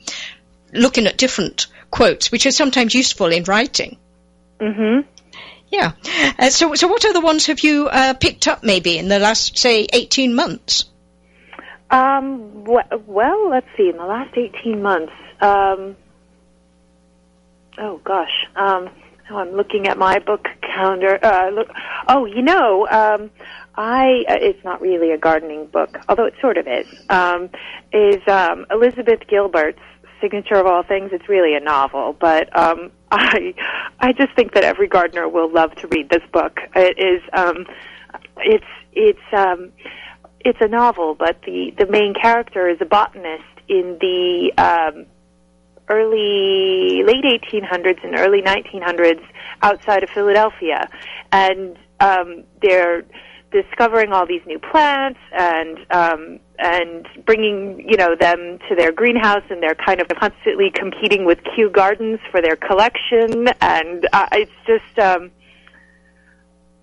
[0.71, 3.97] looking at different quotes, which are sometimes useful in writing.
[4.59, 5.07] Mm-hmm.
[5.69, 5.93] Yeah.
[6.37, 9.57] Uh, so, so what other ones have you uh, picked up maybe in the last,
[9.57, 10.85] say, 18 months?
[11.89, 13.89] Um, wh- well, let's see.
[13.89, 15.95] In the last 18 months, um,
[17.77, 18.89] oh gosh, um,
[19.31, 21.17] now I'm looking at my book calendar.
[21.23, 21.69] Uh, look,
[22.07, 23.31] oh, you know, um,
[23.75, 26.87] I uh, it's not really a gardening book, although it sort of is.
[27.09, 27.49] Um,
[27.93, 29.79] is um, Elizabeth Gilbert's
[30.19, 31.11] Signature of All Things?
[31.13, 33.53] It's really a novel, but um, I
[33.99, 36.59] I just think that every gardener will love to read this book.
[36.75, 37.65] It is um,
[38.39, 39.71] it's it's um,
[40.41, 45.05] it's a novel, but the the main character is a botanist in the um,
[45.91, 49.23] early late 1800s and early 1900s
[49.61, 50.89] outside of Philadelphia,
[51.31, 53.03] and um, they're
[53.51, 59.43] discovering all these new plants and um, and bringing you know them to their greenhouse,
[59.49, 64.51] and they're kind of constantly competing with Kew Gardens for their collection, and uh, it's
[64.65, 64.97] just.
[64.99, 65.31] Um,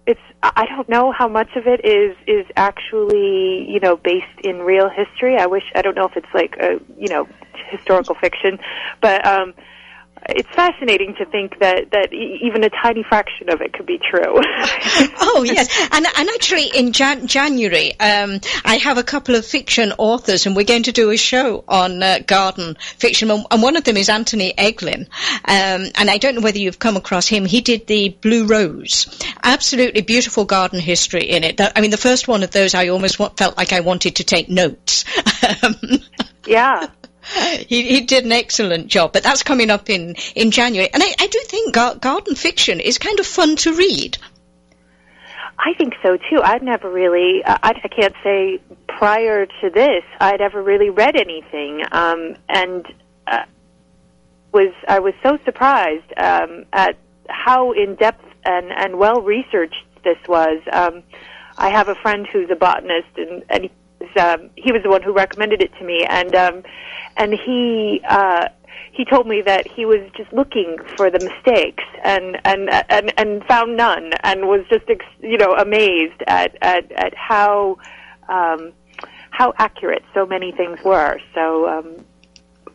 [0.09, 4.59] it's I don't know how much of it is is actually you know based in
[4.61, 5.37] real history.
[5.37, 7.29] I wish I don't know if it's like a you know
[7.69, 8.59] historical fiction,
[9.03, 9.53] but um,
[10.29, 14.23] it's fascinating to think that that even a tiny fraction of it could be true.
[15.21, 19.93] oh yes, and and actually in Jan- January, um, I have a couple of fiction
[19.99, 23.85] authors, and we're going to do a show on uh, garden fiction, and one of
[23.85, 25.09] them is Anthony Eglin,
[25.45, 27.45] um, and I don't know whether you've come across him.
[27.45, 29.07] He did the Blue Rose,
[29.43, 31.61] absolutely beautiful garden history in it.
[31.61, 34.49] I mean, the first one of those, I almost felt like I wanted to take
[34.49, 35.05] notes.
[36.47, 36.89] yeah
[37.67, 40.89] he, he did an excellent job, but that's coming up in, in January.
[40.93, 44.19] And I, I do think gar- garden fiction is kind of fun to read.
[45.59, 46.41] I think so too.
[46.43, 51.17] I've never really, uh, I, I can't say prior to this, I'd ever really read
[51.17, 51.83] anything.
[51.91, 52.87] Um, and
[53.27, 53.45] uh,
[54.53, 56.97] was I was so surprised um, at
[57.29, 60.61] how in depth and, and well researched this was.
[60.73, 61.03] Um,
[61.59, 64.91] I have a friend who's a botanist, and, and he, was, um, he was the
[64.91, 66.05] one who recommended it to me.
[66.05, 66.63] And um,
[67.19, 68.49] and he uh,
[68.93, 73.45] he told me that he was just looking for the mistakes and and and and
[73.45, 77.77] found none, and was just ex- you know amazed at at at how
[78.29, 78.73] um,
[79.31, 81.21] how accurate so many things were.
[81.35, 82.05] So um,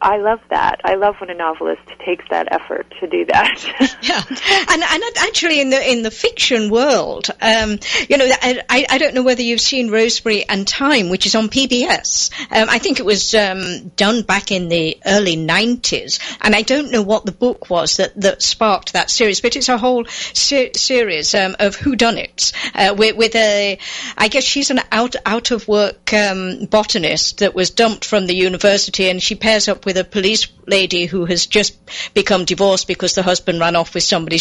[0.04, 0.82] I love that.
[0.84, 3.64] I love when a novelist takes that effort to do that.
[4.02, 4.22] yeah,
[4.70, 9.16] and and actually in the in the fiction world, um, you know, I, I don't
[9.16, 12.32] know whether you've seen Rosemary and Thyme, which is on PBS.
[12.52, 16.92] Um, I think it was um, done back in the early '90s, and I don't
[16.92, 20.74] know what the book was that that sparked that series, but it's a whole ser-
[20.76, 23.80] series um, of whodunits uh, with, with a.
[24.18, 28.36] I guess she's an out out of work um, botanist that was dumped from the
[28.36, 31.78] university, and she pairs up with with a police lady who has just
[32.14, 34.40] become divorced because the husband ran off with somebody,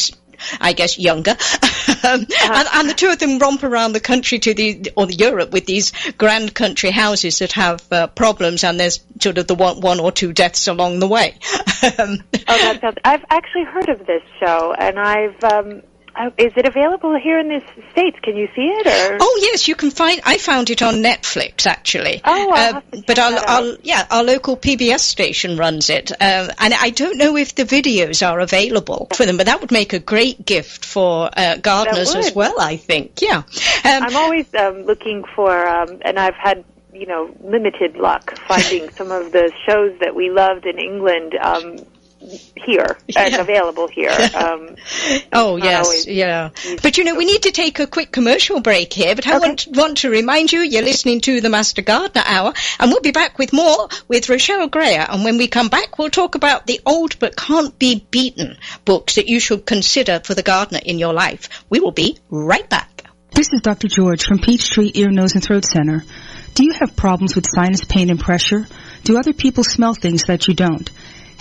[0.60, 1.32] I guess, younger.
[1.32, 1.36] um,
[2.04, 2.52] uh-huh.
[2.54, 5.50] and, and, the two of them romp around the country to the, or the Europe
[5.50, 9.80] with these grand country houses that have uh, problems and there's sort of the one,
[9.80, 11.34] one or two deaths along the way.
[11.98, 15.82] um, oh, that sounds, I've actually heard of this show and I've, um,
[16.14, 18.18] uh, is it available here in the states?
[18.22, 18.86] Can you see it?
[18.86, 19.18] Or?
[19.20, 20.20] Oh yes, you can find.
[20.24, 22.20] I found it on Netflix actually.
[22.24, 26.74] Oh, I'll uh, but our, our, yeah, our local PBS station runs it, uh, and
[26.74, 29.36] I don't know if the videos are available for them.
[29.36, 32.60] But that would make a great gift for uh, gardeners as well.
[32.60, 33.22] I think.
[33.22, 33.38] Yeah.
[33.38, 33.44] Um,
[33.84, 39.10] I'm always um, looking for, um, and I've had you know limited luck finding some
[39.10, 41.76] of the shows that we loved in England um,
[42.56, 44.10] here and available here.
[44.42, 44.76] Um,
[45.32, 46.50] oh yes, yeah.
[46.82, 49.14] But you know, we need to take a quick commercial break here.
[49.14, 49.46] But I okay.
[49.46, 53.12] want want to remind you, you're listening to the Master Gardener Hour, and we'll be
[53.12, 55.06] back with more with Rochelle Greer.
[55.08, 59.14] And when we come back, we'll talk about the old but can't be beaten books
[59.16, 61.64] that you should consider for the gardener in your life.
[61.68, 63.04] We will be right back.
[63.34, 63.88] This is Dr.
[63.88, 66.04] George from Peachtree Ear, Nose, and Throat Center.
[66.54, 68.66] Do you have problems with sinus pain and pressure?
[69.04, 70.90] Do other people smell things that you don't?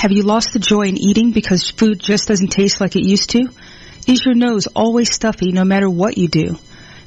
[0.02, 3.30] Have you lost the joy in eating because food just doesn't taste like it used
[3.30, 3.52] to?
[4.08, 6.58] Is your nose always stuffy no matter what you do?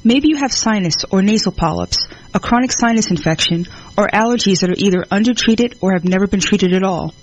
[0.01, 3.65] Maybe you have sinus or nasal polyps, a chronic sinus infection,
[3.97, 7.13] or allergies that are either undertreated or have never been treated at all.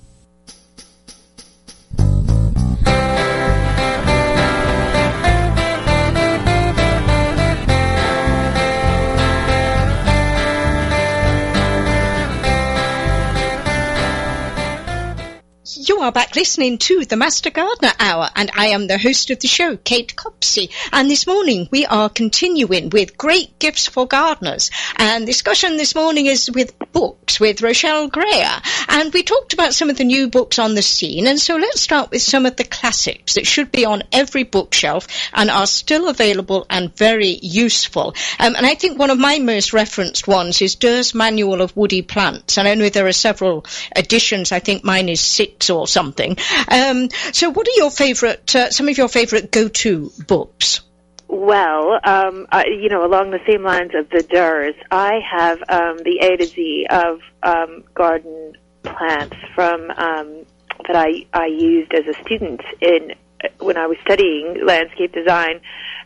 [16.03, 19.47] Are back listening to the Master Gardener Hour, and I am the host of the
[19.47, 20.69] show, Kate Copsey.
[20.91, 24.69] And this morning we are continuing with great gifts for gardeners.
[24.97, 28.51] And discussion this morning is with books with Rochelle Greer.
[28.89, 31.25] And we talked about some of the new books on the scene.
[31.25, 35.07] And so let's start with some of the classics that should be on every bookshelf
[35.33, 38.13] and are still available and very useful.
[38.39, 42.01] Um, and I think one of my most referenced ones is Dirr's Manual of Woody
[42.01, 42.57] Plants.
[42.57, 44.51] And I know there are several editions.
[44.51, 46.37] I think mine is six or something.
[46.67, 50.81] Um, so, what are your favourite, uh, some of your favourite go-to books?
[51.27, 55.97] Well, um, I, you know, along the same lines of the Dirr's, I have um,
[56.03, 58.53] the A to Z of um, garden
[58.83, 60.45] plants from um,
[60.87, 63.13] that I I used as a student in
[63.59, 65.61] when I was studying landscape design,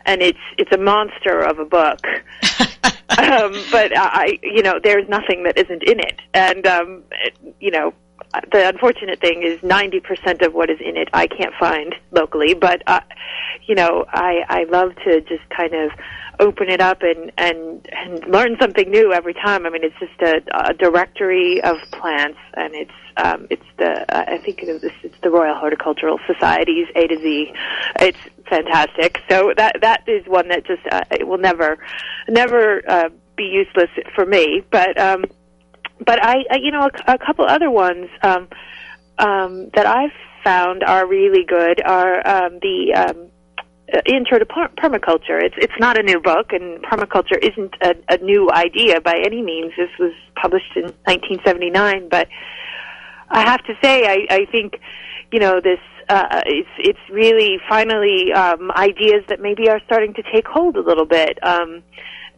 [0.06, 2.00] and it's it's a monster of a book.
[3.10, 7.72] um, but I, you know, there's nothing that isn't in it, and um, it, you
[7.72, 7.94] know,
[8.52, 12.84] the unfortunate thing is 90% of what is in it I can't find locally, but
[12.88, 13.02] uh,
[13.66, 15.92] you know, I I love to just kind of
[16.40, 19.66] open it up and and and learn something new every time.
[19.66, 24.26] I mean, it's just a, a directory of plants, and it's um, it's the uh,
[24.28, 27.54] I think it is, it's the Royal Horticultural Society's A to Z.
[28.00, 29.22] It's fantastic.
[29.30, 31.78] So that that is one that just uh, it will never
[32.28, 34.64] never uh, be useless for me.
[34.70, 35.26] But um,
[36.06, 38.48] but I, I you know a, a couple other ones um,
[39.18, 40.12] um, that I've
[40.44, 43.30] found are really good are um, the um,
[43.94, 45.42] uh, intro to per- permaculture.
[45.42, 49.42] It's it's not a new book, and permaculture isn't a, a new idea by any
[49.42, 49.72] means.
[49.78, 52.28] This was published in 1979, but
[53.30, 54.80] I have to say, I, I think
[55.32, 55.80] you know this.
[56.10, 60.82] Uh, it's it's really finally um, ideas that maybe are starting to take hold a
[60.82, 61.38] little bit.
[61.46, 61.84] Um,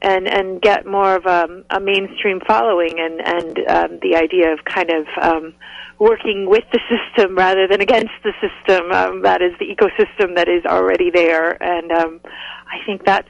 [0.02, 4.60] and and get more of a, a mainstream following and and um, the idea of
[4.66, 5.54] kind of um,
[6.00, 8.92] working with the system rather than against the system.
[8.92, 13.28] Um, that is the ecosystem that is already there, and um, I think that's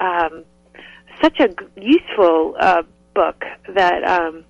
[0.00, 0.44] um,
[1.22, 1.48] such a
[1.80, 2.82] useful uh,
[3.14, 4.44] book that um,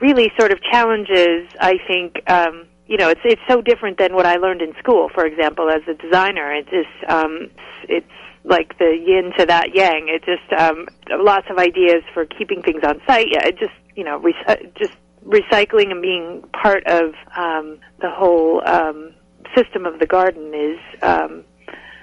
[0.00, 1.48] really sort of challenges.
[1.60, 2.28] I think.
[2.30, 5.10] Um, you know, it's it's so different than what I learned in school.
[5.14, 7.50] For example, as a designer, it's um,
[7.86, 8.06] it's
[8.48, 10.08] like the yin to that yang.
[10.08, 13.26] It just um, lots of ideas for keeping things on site.
[13.30, 14.94] Yeah, it just you know, re- just
[15.26, 19.12] recycling and being part of um, the whole um,
[19.56, 21.44] system of the garden is um,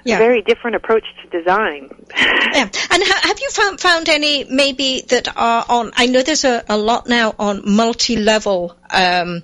[0.06, 0.20] Yeah.
[0.20, 1.90] very different approach to design.
[2.16, 2.70] Yeah.
[2.92, 6.64] And ha- have you found, found any maybe that are on, I know there's a,
[6.70, 9.42] a lot now on multi-level um,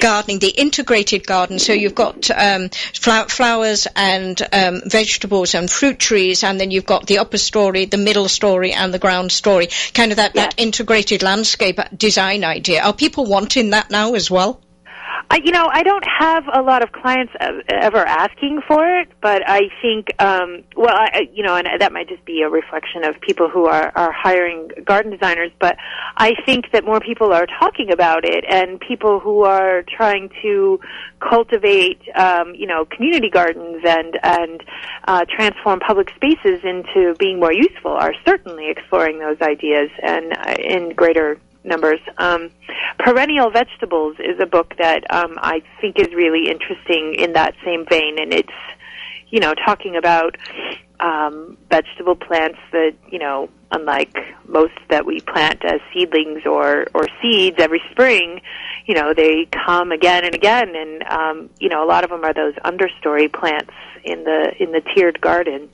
[0.00, 1.58] gardening, the integrated garden.
[1.58, 7.06] So you've got um, flowers and um, vegetables and fruit trees, and then you've got
[7.06, 9.68] the upper story, the middle story, and the ground story.
[9.94, 12.82] Kind of that, that integrated landscape design idea.
[12.82, 14.60] Are people wanting that now as well?
[15.30, 17.32] I, you know, I don't have a lot of clients
[17.68, 22.08] ever asking for it, but I think, um, well, I- you know, and that might
[22.08, 25.76] just be a reflection of people who are, are hiring garden designers, but
[26.16, 30.80] I think that more people are talking about it, and people who are trying to
[31.20, 34.62] cultivate, um, you know, community gardens and and
[35.08, 40.54] uh, transform public spaces into being more useful are certainly exploring those ideas and uh,
[40.58, 42.00] in greater numbers.
[42.18, 42.50] Um,
[42.98, 47.86] Perennial Vegetables is a book that um, I think is really interesting in that same
[47.88, 48.52] vein, and it's
[49.28, 50.36] you know talking about
[51.00, 57.08] um, vegetable plants that you know unlike most that we plant as seedlings or or
[57.20, 58.40] seeds every spring
[58.86, 62.24] you know they come again and again and um, you know a lot of them
[62.24, 63.72] are those understory plants
[64.04, 65.68] in the in the tiered garden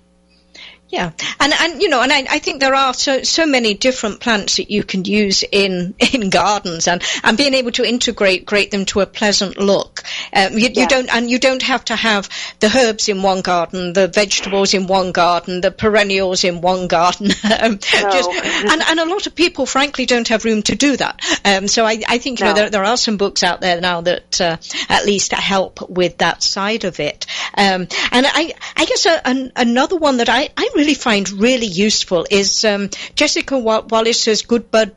[0.91, 4.21] Yeah, and and you know, and I, I think there are so so many different
[4.21, 8.71] plants that you can use in in gardens, and and being able to integrate create
[8.71, 10.03] them to a pleasant look.
[10.33, 12.29] Um, you, you don't and you don't have to have
[12.61, 17.27] the herbs in one garden, the vegetables in one garden, the perennials in one garden.
[17.61, 21.21] um, just, and and a lot of people, frankly, don't have room to do that.
[21.45, 24.01] Um, so I I think you know there there are some books out there now
[24.01, 24.57] that uh,
[24.89, 27.27] at least help with that side of it.
[27.55, 31.67] Um, and I, I guess a, an, another one that I, I really find really
[31.67, 34.95] useful is um, Jessica Wa- Walliser's Good Bud,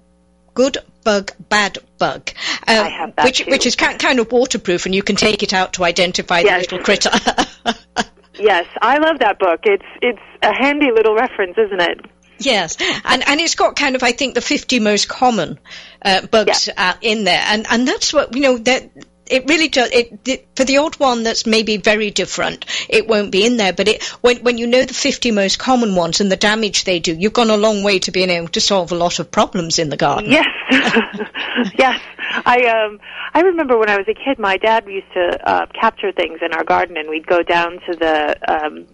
[0.54, 2.30] Good Bug, Bad Bug,
[2.68, 3.52] um, I have that which too.
[3.52, 6.68] which is kind, of waterproof, and you can take it out to identify Yes.
[6.68, 7.10] the little critter.
[8.40, 12.00] yes i love that book it's it's a handy little reference isn't it
[12.44, 12.76] Yes,
[13.06, 15.60] and and it's got kind of I think the fifty most common
[16.04, 18.90] uh, bugs uh, in there, and and that's what you know that
[19.32, 19.90] it really does.
[19.92, 23.74] It, it, for the odd one that's maybe very different, it won't be in there.
[23.74, 27.00] But it, when when you know the fifty most common ones and the damage they
[27.00, 29.80] do, you've gone a long way to being able to solve a lot of problems
[29.80, 30.32] in the garden.
[30.32, 30.48] Yes,
[31.78, 32.02] yes.
[32.46, 33.00] I um
[33.34, 36.54] I remember when I was a kid, my dad used to uh, capture things in
[36.54, 38.86] our garden, and we'd go down to the um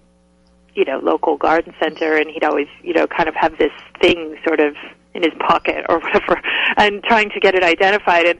[0.75, 4.37] you know local garden center, and he'd always you know kind of have this thing
[4.45, 4.75] sort of
[5.17, 6.41] in his pocket or whatever,
[6.77, 8.39] and trying to get it identified, and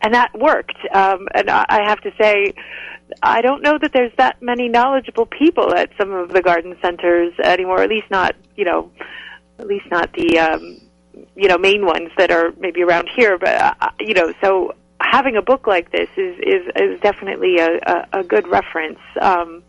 [0.00, 0.76] and that worked.
[0.94, 2.54] Um, and I, have to say.
[3.22, 7.32] I don't know that there's that many knowledgeable people at some of the garden centers
[7.42, 7.80] anymore.
[7.82, 8.90] At least not, you know,
[9.58, 10.78] at least not the um,
[11.34, 13.38] you know main ones that are maybe around here.
[13.38, 17.78] But uh, you know, so having a book like this is is, is definitely a,
[17.86, 19.62] a, a good reference um,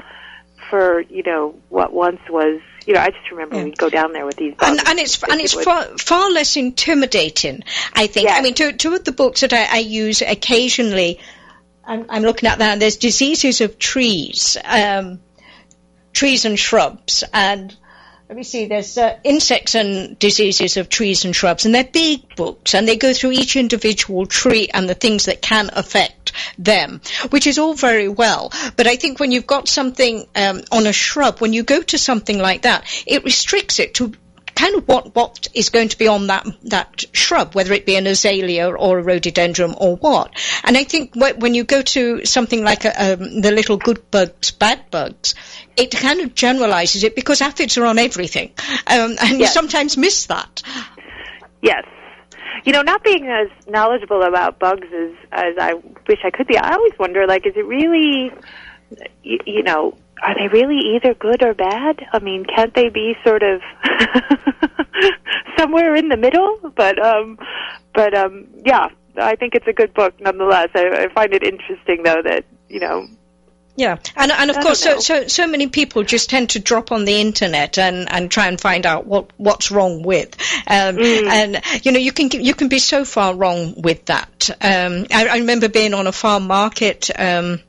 [0.69, 2.61] for you know what once was.
[2.89, 3.65] You know, I just remember Yeah.
[3.65, 4.89] we'd go down there with these And, books.
[4.89, 7.63] and it's and it's would- far, far less intimidating,
[7.93, 8.31] I think.
[8.31, 11.19] I mean, two, two of the books that I, I use occasionally,
[11.85, 12.71] I'm, I'm looking at that.
[12.71, 15.19] And there's diseases of trees, um,
[16.13, 17.77] trees and shrubs, and
[18.29, 18.67] let me see.
[18.67, 22.95] There's uh, insects and diseases of trees and shrubs, and they're big books, and they
[22.95, 27.01] go through each individual tree and the things that can affect them,
[27.31, 28.51] which is all very well.
[28.75, 31.97] But I think when you've got something um, on a shrub, when you go to
[31.97, 34.13] something like that, it restricts it to
[34.59, 37.95] kind of what, what is going to be on that that shrub, whether it be
[37.95, 40.37] an azalea or a rhododendron or what.
[40.65, 44.51] And I think when you go to something like a, um, the little good bugs,
[44.51, 45.33] bad bugs,
[45.79, 48.51] it kind of generalizes it because aphids are on everything,
[48.87, 50.61] um, and you sometimes miss that.
[51.61, 51.85] Yes.
[52.65, 55.73] You know, not being as knowledgeable about bugs as as I
[56.07, 58.31] wish I could be, I always wonder, like, is it really,
[59.23, 62.05] you, you know, are they really either good or bad?
[62.11, 63.61] I mean, can't they be sort of
[65.57, 66.57] somewhere in the middle?
[66.75, 67.39] But, um,
[67.93, 70.69] but, um, yeah, I think it's a good book nonetheless.
[70.75, 73.07] I, I find it interesting, though, that you know,
[73.79, 76.91] Yeah, and and of I course, so, so so many people just tend to drop
[76.91, 80.35] on the internet and, and try and find out what what's wrong with,
[80.67, 84.49] um, and you know you can you can be so far wrong with that.
[84.59, 87.09] Um, I, I remember being on a farm market.
[87.17, 87.61] Um,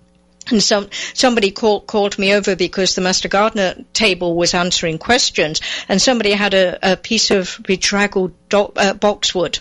[0.50, 5.60] and some somebody called called me over because the Master Gardener table was answering questions,
[5.88, 9.58] and somebody had a, a piece of bedraggled do- uh, boxwood,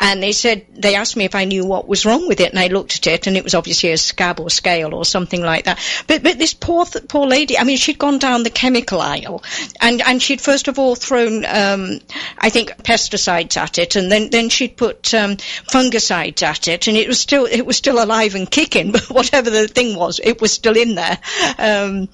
[0.00, 2.58] and they said they asked me if I knew what was wrong with it, and
[2.58, 5.64] I looked at it, and it was obviously a scab or scale or something like
[5.64, 5.78] that.
[6.06, 9.42] But but this poor th- poor lady, I mean, she'd gone down the chemical aisle,
[9.80, 12.00] and and she'd first of all thrown um,
[12.38, 16.96] I think pesticides at it, and then then she'd put um, fungicides at it, and
[16.96, 20.40] it was still it was still alive and kicking, but whatever the thing was, it
[20.40, 21.18] was still in there,
[21.58, 22.08] um,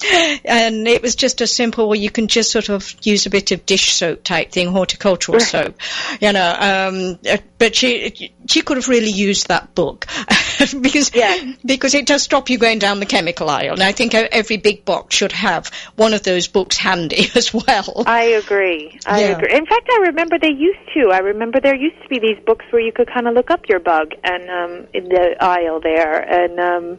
[0.45, 1.89] and it was just a simple.
[1.89, 5.41] Well, you can just sort of use a bit of dish soap type thing, horticultural
[5.53, 5.77] soap,
[6.21, 6.55] you know.
[6.59, 10.07] Um, uh, but she she could have really used that book
[10.81, 11.53] because Yeah.
[11.65, 14.85] because it does stop you going down the chemical aisle, and I think every big
[14.85, 18.05] box should have one of those books handy as well.
[18.07, 18.99] I agree.
[19.07, 19.37] I Yeah.
[19.39, 19.57] agree.
[19.57, 21.11] In fact, I remember they used to.
[21.13, 23.69] I remember there used to be these books where you could kind of look up
[23.69, 26.99] your bug and um in the aisle there and um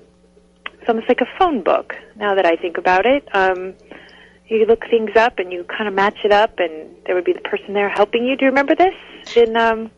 [0.86, 3.27] it's almost like a phone book now that I think about it.
[3.33, 3.73] Um
[4.47, 7.33] you look things up and you kind of match it up and there would be
[7.33, 8.38] the person there helping you.
[8.38, 8.93] Do you remember this?
[9.36, 9.89] In um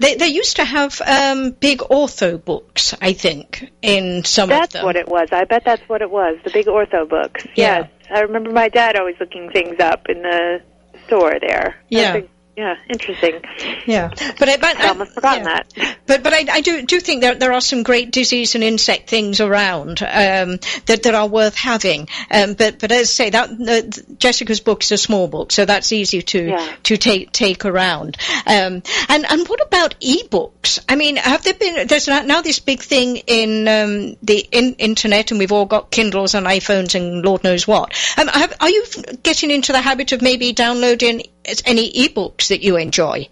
[0.00, 4.72] They they used to have um, big Ortho books, I think, in some that's of
[4.72, 4.80] them.
[4.80, 5.28] That's what it was.
[5.30, 6.38] I bet that's what it was.
[6.44, 7.46] The big Ortho books.
[7.54, 7.78] Yeah.
[7.78, 7.90] Yes.
[8.10, 10.60] I remember my dad always looking things up in the
[11.06, 11.76] store there.
[11.88, 12.12] Yeah.
[12.12, 12.26] That's
[12.56, 13.42] yeah, interesting.
[13.86, 15.62] Yeah, but I, but I almost forgotten yeah.
[15.76, 15.98] that.
[16.06, 19.10] But but I, I do do think there there are some great disease and insect
[19.10, 22.08] things around um, that that are worth having.
[22.30, 25.66] Um, but but as I say, that the, Jessica's book is a small book, so
[25.66, 26.72] that's easy to Yeah.
[26.84, 28.16] to take take around.
[28.46, 30.80] Um, and and what about e-books?
[30.88, 31.86] I mean, have there been?
[31.86, 35.90] There's now now this big thing in um, the in, internet, and we've all got
[35.90, 37.92] Kindles and iPhones and Lord knows what.
[38.18, 38.84] Um, have, are you
[39.22, 41.22] getting into the habit of maybe downloading
[41.64, 43.28] any ebooks that you enjoy?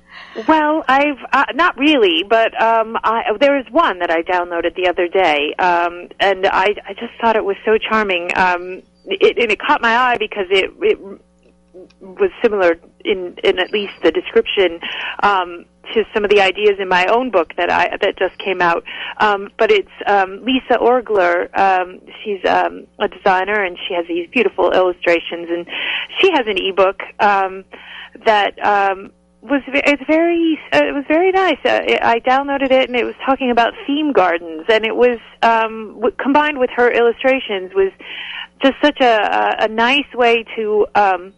[0.48, 4.88] Well, I've uh, not really, but um, I, there was one that I downloaded the
[4.88, 8.30] other day, um, and I, I just thought it was so charming.
[8.36, 10.98] Um, it, and it caught my eye because it, it
[12.00, 14.80] was similar in, in at least the description
[15.22, 18.60] um, to some of the ideas in my own book that I that just came
[18.60, 18.84] out.
[19.18, 21.56] Um, but it's um, Lisa Orgler.
[21.58, 25.66] Um, she's um, a designer, and she has these beautiful illustrations, and
[26.20, 27.64] she has an ebook um,
[28.24, 28.58] that.
[28.64, 29.12] Um,
[29.42, 31.58] was it's very uh, it was very nice.
[31.66, 35.18] Uh, it, I downloaded it and it was talking about theme gardens and it was
[35.42, 37.92] um, w- combined with her illustrations was
[38.62, 41.34] just such a, a, a nice way to um,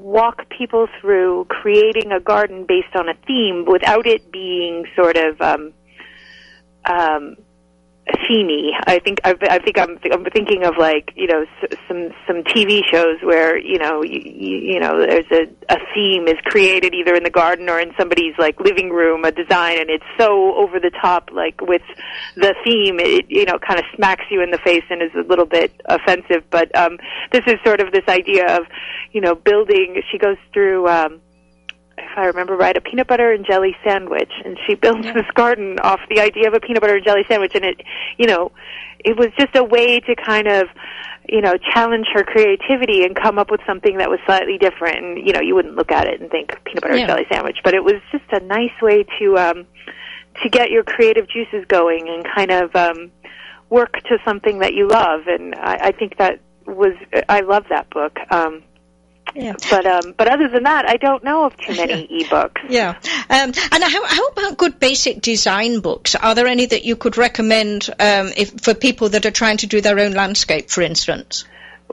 [0.00, 5.40] walk people through creating a garden based on a theme without it being sort of
[5.40, 5.72] um,
[6.86, 7.36] um,
[8.08, 8.70] themey.
[8.86, 12.42] I think I, I think I'm I'm thinking of like you know s- some some
[12.42, 17.14] TV shows where you know you, you know there's a a theme is created either
[17.14, 20.80] in the garden or in somebody's like living room, a design, and it's so over
[20.80, 21.82] the top like with
[22.36, 25.26] the theme, it you know kind of smacks you in the face and is a
[25.28, 26.44] little bit offensive.
[26.50, 26.98] But um,
[27.32, 28.66] this is sort of this idea of
[29.12, 30.02] you know building.
[30.10, 30.88] She goes through.
[30.88, 31.20] Um,
[32.02, 35.78] if I remember right, a peanut butter and jelly sandwich, and she built this garden
[35.80, 37.80] off the idea of a peanut butter and jelly sandwich, and it,
[38.18, 38.52] you know,
[38.98, 40.66] it was just a way to kind of,
[41.28, 44.98] you know, challenge her creativity and come up with something that was slightly different.
[44.98, 47.02] And you know, you wouldn't look at it and think peanut butter Yeah.
[47.02, 49.66] and jelly sandwich, but it was just a nice way to um,
[50.42, 53.10] to get your creative juices going and kind of um,
[53.68, 55.22] work to something that you love.
[55.26, 56.94] And I, I think that was
[57.28, 58.18] I love that book.
[58.30, 58.62] Um,
[59.34, 59.54] Yeah.
[59.70, 62.58] but um, but other than that, I don't know of too many ebooks.
[62.68, 62.98] Yeah.
[63.28, 66.14] Um, and how, how about good basic design books?
[66.14, 69.66] Are there any that you could recommend um, if, for people that are trying to
[69.66, 71.44] do their own landscape, for instance?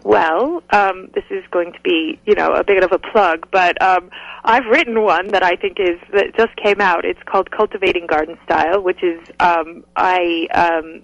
[0.04, 3.82] Well, um, this is going to be, you know, a bit of a plug, but
[3.82, 4.10] um,
[4.44, 7.04] I've written one that I think is that just came out.
[7.04, 11.02] It's called Cultivating Garden Style, which is um, I um,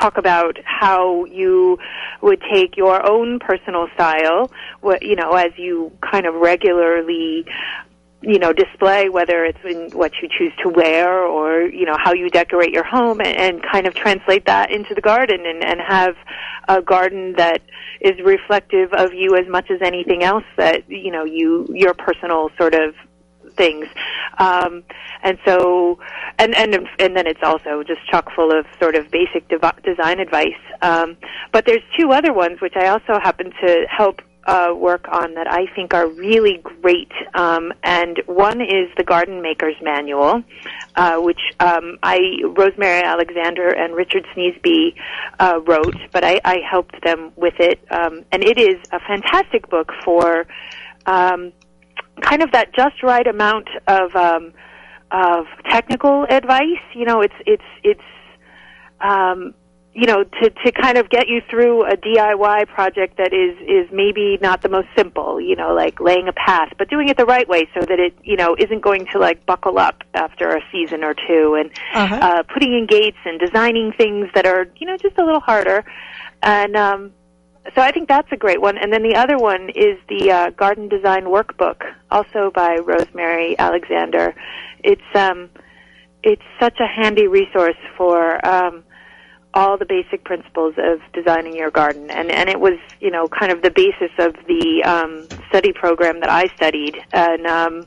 [0.00, 1.78] talk about how you
[2.22, 4.50] would take your own personal style,
[4.80, 7.44] what you know, as you kind of regularly
[8.22, 12.12] you know display whether it's in what you choose to wear or you know how
[12.12, 15.80] you decorate your home and, and kind of translate that into the garden and, and
[15.80, 16.14] have
[16.68, 17.62] a garden that
[18.00, 22.50] is reflective of you as much as anything else that you know you your personal
[22.58, 22.94] sort of
[23.50, 23.86] things
[24.38, 24.82] um
[25.22, 25.98] and so
[26.38, 30.20] and and and then it's also just chock full of sort of basic dev- design
[30.20, 31.16] advice um
[31.52, 35.46] but there's two other ones which I also happen to help uh, work on that
[35.46, 37.12] I think are really great.
[37.34, 40.42] Um, and one is the Garden Maker's Manual,
[40.96, 44.94] uh, which um, I Rosemary Alexander and Richard Sneesby
[45.38, 47.80] uh, wrote, but I, I helped them with it.
[47.90, 50.46] Um, and it is a fantastic book for
[51.06, 51.52] um,
[52.20, 54.52] kind of that just right amount of um,
[55.10, 56.82] of technical advice.
[56.94, 58.00] You know, it's it's it's
[59.00, 59.54] um,
[59.92, 63.90] you know to to kind of get you through a DIY project that is is
[63.92, 65.40] maybe not the most simple.
[65.40, 68.14] You know, like laying a path, but doing it the right way so that it
[68.22, 72.14] you know isn't going to like buckle up after a season or two, and Uh-huh.
[72.16, 75.84] uh, putting in gates and designing things that are you know just a little harder,
[76.42, 77.12] and um,
[77.74, 78.78] so I think that's a great one.
[78.78, 84.34] And then the other one is the uh, Garden Design Workbook, also by Rosemary Alexander.
[84.82, 85.50] It's um,
[86.22, 88.84] it's such a handy resource for um,
[89.54, 93.52] all the basic principles of designing your garden, and and it was you know kind
[93.52, 97.86] of the basis of the um, study program that I studied, and um,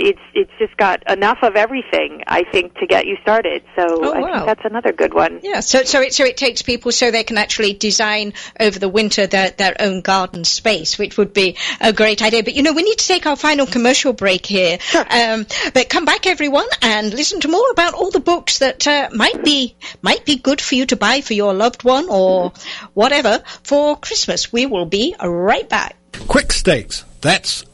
[0.00, 3.62] it's it's just got enough of everything I think to get you started.
[3.76, 4.32] So Oh, I wow.
[4.34, 5.40] think that's another good one.
[5.42, 8.88] Yeah, so so it so it takes people so they can actually design over the
[8.88, 12.42] winter their their own garden space, which would be a great idea.
[12.42, 14.78] But you know, we need to take our final commercial break here.
[15.10, 19.08] Um, but come back, everyone, and listen to more about all the books that uh,
[19.14, 22.52] might be might be good for you to buy for your loved one or
[22.94, 24.52] whatever for Christmas.
[24.52, 25.96] We will be right back.
[26.12, 27.64] Quik Stakes, that's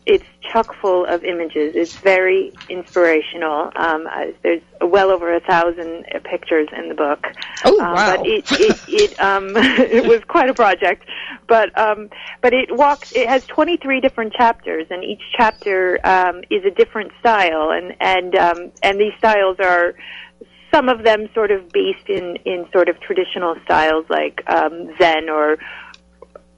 [0.06, 1.74] it's chock full of images.
[1.74, 3.72] It's very inspirational.
[3.74, 7.26] Um, uh, there's well over a thousand pictures in the book.
[7.64, 8.16] Oh um, wow!
[8.16, 11.04] But it it it, um, it was quite a project,
[11.48, 12.08] but um,
[12.40, 13.12] but it walks.
[13.12, 18.36] It has 23 different chapters, and each chapter um, is a different style, and and
[18.36, 19.94] um, and these styles are
[20.72, 25.28] some of them sort of based in in sort of traditional styles like um, Zen
[25.28, 25.58] or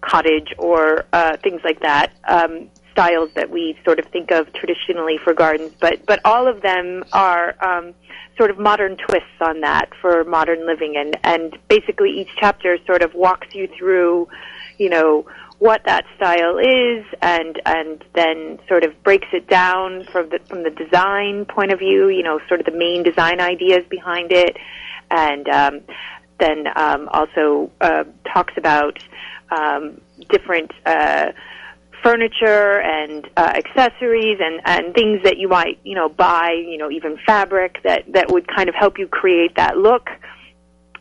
[0.00, 2.12] cottage or uh, things like that.
[2.26, 2.68] Um,
[2.98, 7.04] styles that we sort of think of traditionally for gardens, but but all of them
[7.12, 7.94] are um,
[8.36, 13.02] sort of modern twists on that for modern living, and and basically each chapter sort
[13.02, 14.26] of walks you through,
[14.78, 15.24] you know,
[15.60, 20.64] what that style is and and then sort of breaks it down from the from
[20.64, 24.56] the design point of view you know sort of the main design ideas behind it.
[25.10, 25.80] And um,
[26.40, 28.98] then um, also uh, talks about
[29.50, 31.30] um, different uh,
[32.02, 36.90] furniture and uh, accessories and and things that you might you know buy you know
[36.90, 40.08] even fabric that that would kind of help you create that look.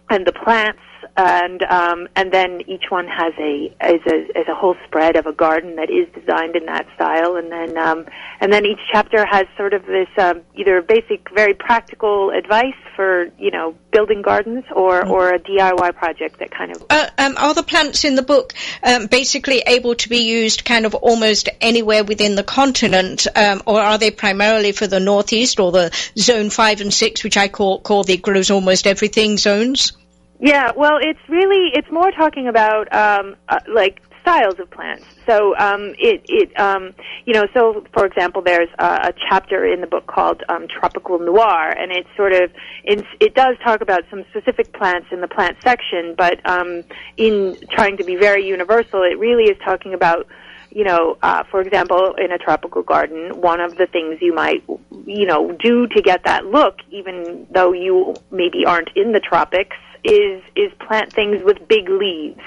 [0.10, 0.80] And the plants
[1.18, 5.26] and um, and then each one has a is a is a whole spread of
[5.26, 8.06] a garden that is designed in that style, and then um,
[8.40, 13.30] and then each chapter has sort of this um, either basic, very practical advice for
[13.40, 15.12] you know building gardens, or mm-hmm.
[15.12, 16.86] or a DIY project that kind of.
[16.88, 18.54] Uh, um, are the plants in the book
[18.84, 23.80] um, basically able to be used kind of almost anywhere within the continent, um, or
[23.80, 27.80] are they primarily for the northeast or the zone five and six, which I call
[27.80, 29.94] call the grows almost everything zones?
[30.40, 35.06] Yeah, well, it's really it's more talking about um, uh, like styles of plants.
[35.26, 36.94] So um, it it um,
[37.26, 41.18] you know so for example, there's a, a chapter in the book called um, Tropical
[41.18, 42.52] Noir, and it sort of
[42.84, 46.84] it's, it does talk about some specific plants in the plant section, but um,
[47.18, 50.28] in trying to be very universal, it really is talking about
[50.70, 54.64] you know, uh, for example, in a tropical garden, one of the things you might,
[55.06, 59.78] you know, do to get that look, even though you maybe aren't in the tropics,
[60.04, 62.42] is is plant things with big leaves,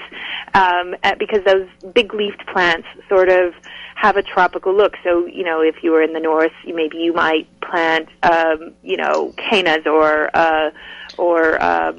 [0.53, 3.53] um, because those big leafed plants sort of
[3.95, 4.93] have a tropical look.
[5.03, 8.97] So you know, if you were in the north, maybe you might plant, um, you
[8.97, 10.71] know, cannas or uh,
[11.17, 11.97] or um,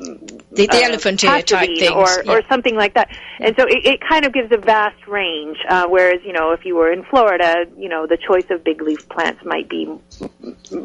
[0.50, 2.32] the, the uh, elephant type things, or yeah.
[2.32, 3.08] or something like that.
[3.38, 5.58] And so it, it kind of gives a vast range.
[5.68, 8.82] Uh, whereas you know, if you were in Florida, you know, the choice of big
[8.82, 10.02] leaf plants might be more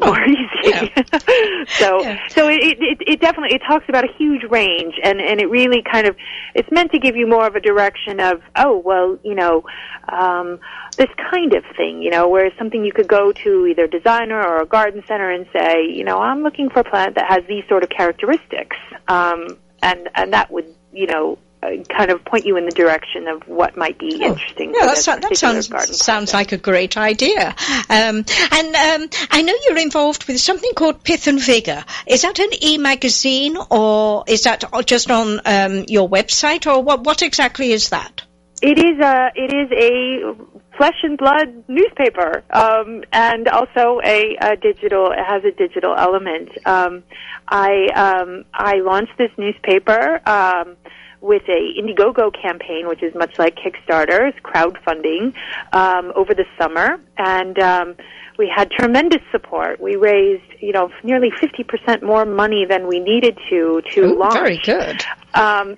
[0.02, 0.92] oh, easy.
[0.96, 1.02] Yeah.
[1.68, 2.28] so yeah.
[2.28, 5.82] so it, it it definitely it talks about a huge range, and and it really
[5.82, 6.16] kind of
[6.54, 9.64] it's meant to give you more of a direction of oh well you know.
[10.10, 10.58] Um,
[10.98, 13.88] this kind of thing, you know, where it's something you could go to either a
[13.88, 17.30] designer or a garden center and say, you know, I'm looking for a plant that
[17.30, 18.76] has these sort of characteristics,
[19.06, 23.28] um, and and that would, you know, uh, kind of point you in the direction
[23.28, 24.74] of what might be oh, interesting.
[24.74, 27.54] Yeah, that, that sounds sounds like a great idea.
[27.88, 31.84] Um, and um, I know you're involved with something called Pith and Vigor.
[32.08, 37.04] Is that an e-magazine, or is that just on um, your website, or what?
[37.04, 38.22] What exactly is that?
[38.60, 44.56] It is a it is a flesh and blood newspaper, um, and also a, a,
[44.56, 45.10] digital.
[45.10, 46.50] It has a digital element.
[46.64, 47.02] Um,
[47.48, 50.76] I um, I launched this newspaper um,
[51.20, 55.34] with a Indiegogo campaign, which is much like Kickstarter, it's crowdfunding
[55.72, 57.96] um, over the summer, and um,
[58.38, 59.80] we had tremendous support.
[59.80, 64.18] We raised, you know, nearly fifty percent more money than we needed to to Ooh,
[64.18, 64.34] launch.
[64.34, 65.04] Very good.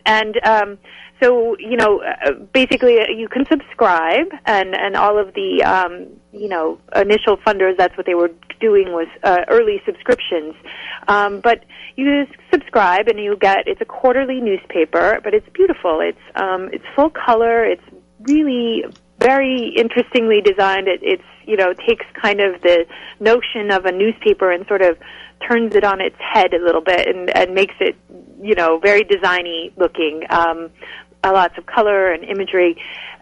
[0.04, 0.38] and
[1.22, 6.06] so you know uh, basically uh, you can subscribe and and all of the um
[6.32, 10.54] you know initial funders that's what they were doing was uh, early subscriptions.
[11.08, 11.64] Um but
[11.96, 16.00] you subscribe and you get it's a quarterly newspaper but it's beautiful.
[16.00, 17.64] It's um it's full color.
[17.64, 17.82] It's
[18.22, 18.84] really
[19.18, 20.88] very interestingly designed.
[20.88, 22.86] It it's you know takes kind of the
[23.18, 24.98] notion of a newspaper and sort of
[25.46, 27.96] turns it on its head a little bit and and makes it
[28.42, 30.70] you know very designy looking um
[31.24, 32.76] uh, lots of color and imagery.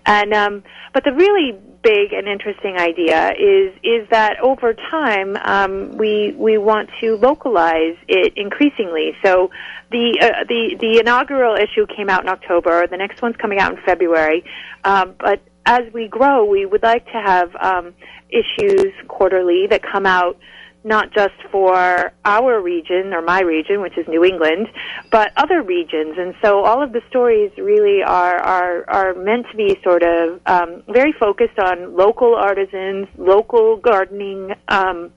[0.07, 0.63] And um,
[0.95, 6.59] but the really big and interesting idea is is that over time um, we we
[6.59, 9.13] want to localize it increasingly.
[9.25, 9.51] So
[9.91, 12.87] the uh, the the inaugural issue came out in October.
[12.87, 14.45] The next one's coming out in February.
[14.85, 17.95] Um, but as we grow, we would like to have um,
[18.31, 20.39] issues quarterly that come out
[20.85, 24.69] not just for our region or my region, which is New England,
[25.11, 26.17] but other regions.
[26.19, 30.41] And so all of the stories really are are, are meant to be sort of
[30.47, 35.11] um, very focused on local artisans, local gardening um,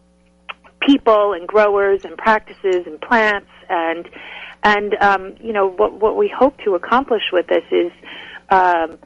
[0.82, 4.10] people and growers and practices and plants and
[4.64, 7.92] and um, you know what what we hope to accomplish with this is.
[8.50, 8.98] Um,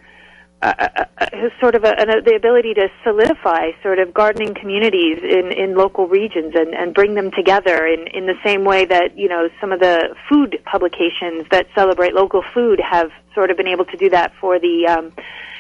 [0.66, 1.26] uh, uh,
[1.60, 6.08] sort of a, a, the ability to solidify sort of gardening communities in, in local
[6.08, 9.72] regions and, and bring them together in, in the same way that, you know, some
[9.72, 14.10] of the food publications that celebrate local food have sort of been able to do
[14.10, 15.14] that for the, um,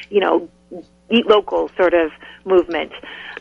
[0.09, 0.49] you know,
[1.09, 2.11] eat local sort of
[2.45, 2.91] movement.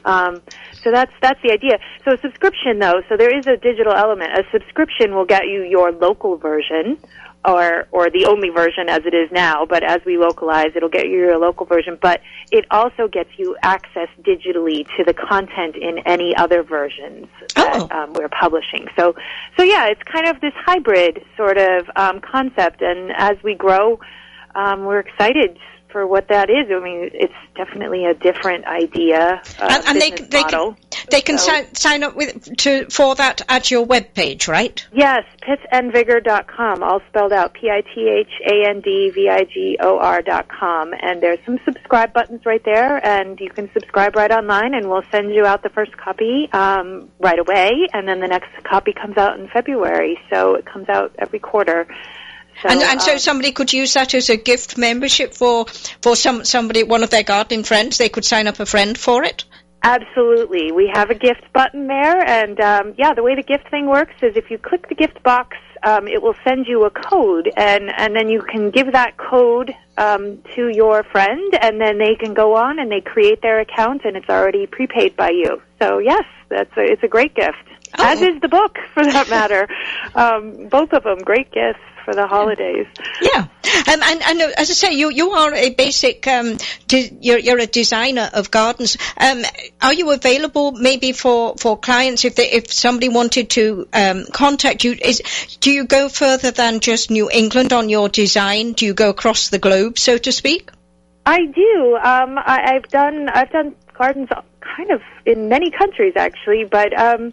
[0.05, 0.43] Um,
[0.83, 1.79] so that's that's the idea.
[2.05, 4.33] So a subscription though, so there is a digital element.
[4.33, 6.99] A subscription will get you your local version,
[7.45, 9.66] or or the only version as it is now.
[9.66, 11.99] But as we localize, it'll get you your local version.
[12.01, 12.20] But
[12.51, 17.88] it also gets you access digitally to the content in any other versions that Oh.
[17.90, 18.86] um, we're publishing.
[18.99, 19.14] So
[19.57, 22.82] so yeah, it's kind of this hybrid sort of um, concept.
[22.82, 23.99] And as we grow,
[24.55, 25.59] um, we're excited
[25.95, 26.66] for what that is.
[26.72, 29.40] I mean, it's definitely a different idea.
[29.61, 30.76] Uh, and and they they model.
[30.90, 34.84] can they can So- sign, sign up with to for that at your webpage, right?
[34.92, 40.92] Yes, pithandvigor.com, all spelled out, P-I-T-H-A-N-D-V-I-G-O-R dot com.
[41.01, 45.05] And there's some subscribe buttons right there, and you can subscribe right online, and we'll
[45.12, 49.16] send you out the first copy um, right away, and then the next copy comes
[49.16, 51.86] out in February, so it comes out every quarter.
[52.62, 55.66] So, and and so um, somebody could use that as a gift membership for
[56.02, 57.98] for some somebody one of their gardening friends.
[57.98, 59.44] They could sign up a friend for it.
[59.84, 60.72] Absolutely.
[60.72, 64.14] We have a gift button there, and um, yeah, the way the gift thing works
[64.22, 67.90] is if you click the gift box, um, it will send you a code, and
[67.94, 72.32] and then you can give that code um, to your friend, and then they can
[72.32, 75.61] go on and they create their account, and it's already prepaid by you.
[75.82, 77.68] So yes, that's a, it's a great gift.
[77.98, 78.05] Oh.
[78.07, 79.68] As is the book, for that matter.
[80.14, 82.86] um, both of them great gifts for the holidays.
[83.20, 87.16] Yeah, um, and and uh, as I say, you you are a basic um, de-
[87.20, 88.96] you're you're a designer of gardens.
[89.16, 89.42] Um,
[89.80, 94.84] are you available maybe for, for clients if they, if somebody wanted to um, contact
[94.84, 94.96] you?
[95.00, 95.22] Is
[95.61, 98.72] do you go further than just New England on your design?
[98.72, 100.70] Do you go across the globe, so to speak?
[101.26, 101.96] I do.
[101.96, 104.28] Um, I, I've done I've done gardens
[104.61, 107.32] kind of in many countries actually, but um,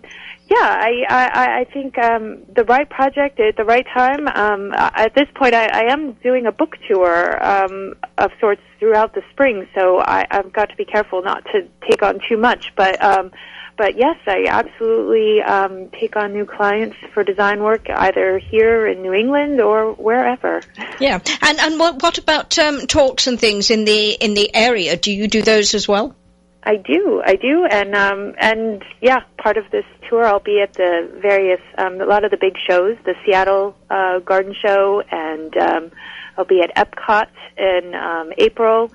[0.52, 4.28] yeah, I I, I think um, the right project at the right time.
[4.28, 9.14] Um, at this point, I, I am doing a book tour um, of sorts throughout
[9.14, 12.74] the spring, so I, I've got to be careful not to take on too much,
[12.76, 13.02] but.
[13.02, 13.32] Um,
[13.78, 19.02] but yes, I absolutely um, take on new clients for design work, either here in
[19.02, 20.62] New England or wherever.
[21.00, 24.98] Yeah, and and what what about um, talks and things in the in the area?
[24.98, 26.16] Do you do those as well?
[26.64, 30.74] I do, I do, and um, and yeah, part of this tour, I'll be at
[30.74, 35.58] the various, um, a lot of the big shows, the Seattle uh, Garden Show, and
[35.58, 35.92] um,
[36.38, 38.92] I'll be at Epcot in um, April,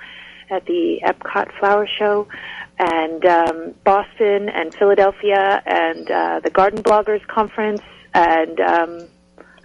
[0.48, 2.28] at the Epcot Flower Show,
[2.78, 7.82] and um, Boston and Philadelphia, and uh, the Garden Bloggers Conference,
[8.14, 9.08] and um,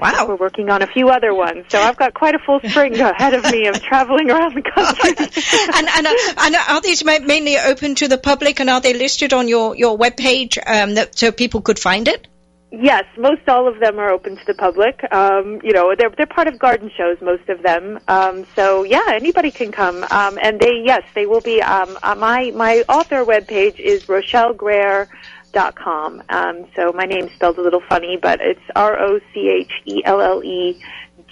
[0.02, 0.26] Wow.
[0.28, 1.66] we're working on a few other ones.
[1.70, 5.12] So I've got quite a full spring ahead of me of traveling around the country.
[5.76, 9.32] and and, uh, and are these mainly open to the public, and are they listed
[9.34, 12.28] on your your webpage um, that so people could find it?
[12.74, 15.04] Yes, most all of them are open to the public.
[15.14, 18.00] Um, you know, they're they're part of garden shows, most of them.
[18.08, 20.06] Um, so yeah, anybody can come.
[20.10, 21.62] Um, and they yes, they will be.
[21.62, 24.08] Um, uh, my my author webpage is
[25.52, 26.24] rochellegreayer.com.
[26.30, 30.02] Um, so my name's spelled a little funny, but it's R O C H E
[30.06, 30.82] L L E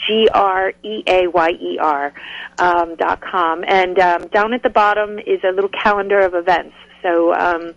[0.07, 2.13] G R E A Y E R
[2.57, 3.63] um, dot com.
[3.67, 6.75] And um, down at the bottom is a little calendar of events.
[7.01, 7.73] So um,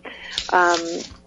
[0.51, 0.79] um,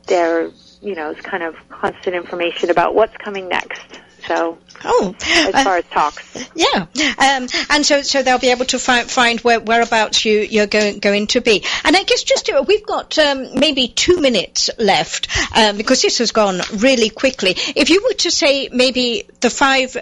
[0.06, 0.50] there,
[0.80, 4.00] you know, is kind of constant information about what's coming next.
[4.26, 6.48] So Oh, as uh, far as talks.
[6.54, 6.86] Yeah,
[7.18, 10.98] um, and so so they'll be able to find find where whereabouts you you're going
[10.98, 11.64] going to be.
[11.84, 16.18] And I guess just to, we've got um, maybe two minutes left um, because this
[16.18, 17.54] has gone really quickly.
[17.74, 19.96] If you were to say maybe the five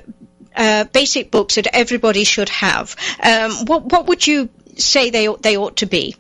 [0.57, 5.57] uh, basic books that everybody should have, um, what what would you say they they
[5.57, 6.17] ought to be?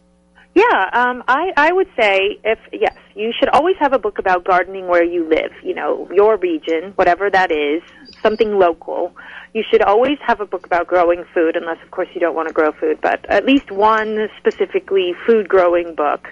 [0.54, 4.44] Yeah, um, I, I would say if yes, you should always have a book about
[4.44, 5.50] gardening where you live.
[5.64, 7.82] You know, your region, whatever that is,
[8.22, 9.12] something local.
[9.52, 12.48] You should always have a book about growing food, unless of course you don't want
[12.48, 13.00] to grow food.
[13.02, 16.28] But at least one specifically food growing book.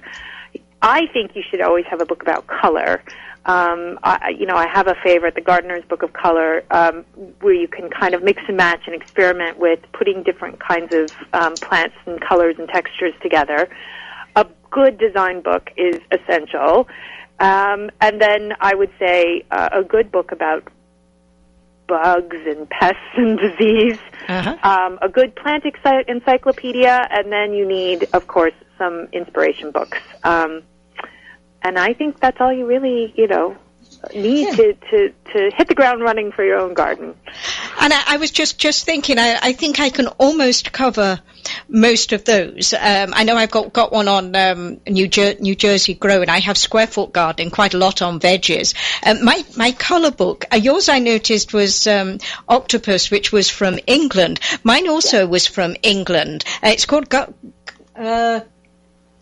[0.82, 3.02] I think you should always have a book about color.
[3.44, 7.04] Um, I, you know, I have a favorite, the Gardener's Book of Color, um,
[7.40, 11.10] where you can kind of mix and match and experiment with putting different kinds of
[11.32, 13.68] um, plants and colors and textures together.
[14.36, 16.88] A good design book is essential.
[17.40, 20.68] Um, and then I would say uh, a good book about
[21.88, 24.56] bugs and pests and disease, Uh-huh.
[24.62, 29.98] um, a good plant ency- encyclopedia, and then you need, of course, some inspiration books.
[30.22, 30.62] Um,
[31.62, 33.56] and I think that's all you really, you know,
[34.14, 37.14] need to, to, to hit the ground running for your own garden.
[37.80, 41.20] And I, I was just, just thinking, I, I think I can almost cover
[41.68, 42.72] most of those.
[42.72, 46.30] Um, I know I've got, got one on um, New, Jer- New Jersey Grow, and
[46.30, 48.74] I have square foot gardening, quite a lot on veggies.
[49.04, 53.78] Um, my my colour book, uh, yours I noticed was um, Octopus, which was from
[53.86, 54.40] England.
[54.62, 56.44] Mine also was from England.
[56.62, 57.34] Uh, it's called Gu-
[57.96, 58.40] uh,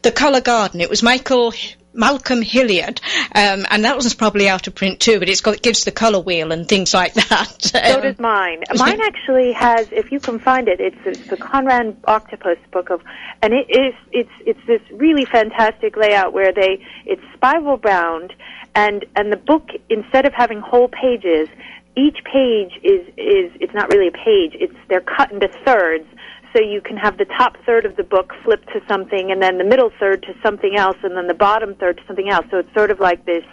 [0.02, 0.80] The Colour Garden.
[0.80, 1.52] It was Michael.
[1.92, 2.94] Malcolm Hillier,
[3.34, 5.90] um, and that one's probably out of print too, but it's got it gives the
[5.90, 7.56] colour wheel and things like that.
[7.70, 8.62] So does mine.
[8.76, 13.02] Mine actually has, if you can find it, it's, it's the Conran Octopus book of,
[13.42, 18.32] and it is it's it's this really fantastic layout where they it's spiral bound,
[18.74, 21.48] and and the book instead of having whole pages,
[21.96, 24.54] each page is is it's not really a page.
[24.54, 26.06] It's they're cut into thirds.
[26.52, 29.58] So you can have the top third of the book flip to something, and then
[29.58, 32.46] the middle third to something else, and then the bottom third to something else.
[32.50, 33.44] So it's sort of like this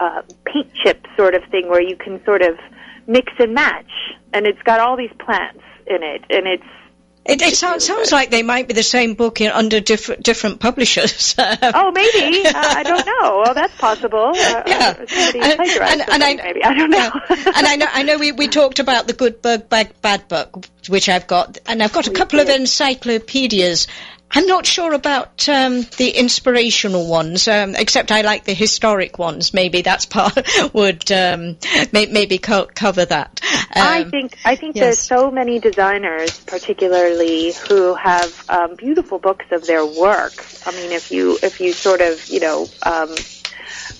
[0.00, 2.58] uh, paint chip sort of thing where you can sort of
[3.06, 3.90] mix and match,
[4.32, 6.62] and it's got all these plants in it, and it's
[7.22, 10.58] It, it sounds, sounds like they might be the same book in, under different different
[10.58, 11.34] publishers.
[11.38, 13.42] oh maybe uh, I don't know.
[13.44, 14.32] Well, that's possible.
[14.34, 14.94] Uh, Yeah.
[14.98, 17.10] uh, And- and- and I- maybe I don't know.
[17.28, 20.64] and I know I know we, we talked about the good bug bad, bad book,
[20.88, 23.86] which I've got, and I've got a couple of encyclopedias.
[24.32, 29.52] I'm not sure about um, the inspirational ones, um, except I like the historic ones.
[29.52, 31.56] Maybe that's part would um,
[31.92, 33.40] may, maybe co- cover that.
[33.72, 34.84] I Um, think I think yes.
[34.84, 40.44] there's so many designers, particularly who have um, beautiful books of their work.
[40.66, 42.68] I mean, if you if you sort of you know.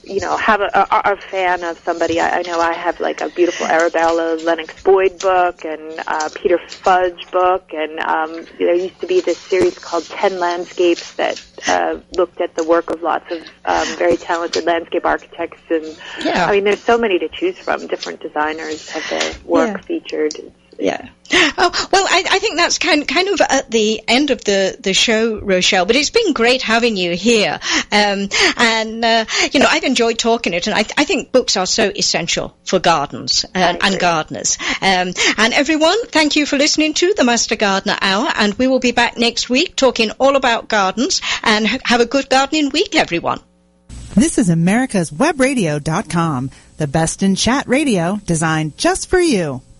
[0.04, 2.20] You know, have a, a, are a fan of somebody.
[2.20, 6.58] I, I know I have like a beautiful Arabella Lennox Boyd book and uh, Peter
[6.68, 12.00] Fudge book, and um, there used to be this series called Ten Landscapes that uh,
[12.12, 15.60] looked at the work of lots of um, very talented landscape architects.
[15.70, 16.46] And Yeah.
[16.46, 17.86] I mean, there's so many to choose from.
[17.86, 19.82] Different designers have their work Yeah.
[19.82, 20.52] featured.
[20.80, 21.08] Yeah.
[21.32, 24.92] Oh, well, I, I think that's kind kind of at the end of the, the
[24.92, 25.86] show, Rochelle.
[25.86, 27.60] But it's been great having you here,
[27.92, 31.66] um, and uh, you know I've enjoyed talking it, and I, I think books are
[31.66, 34.58] so essential for gardens and, and gardeners.
[34.80, 38.80] Um, and everyone, thank you for listening to the Master Gardener Hour, and we will
[38.80, 41.20] be back next week talking all about gardens.
[41.44, 43.40] And have a good gardening week, everyone.
[44.14, 49.62] This is America's Webradio.com, the best in chat radio designed just for you.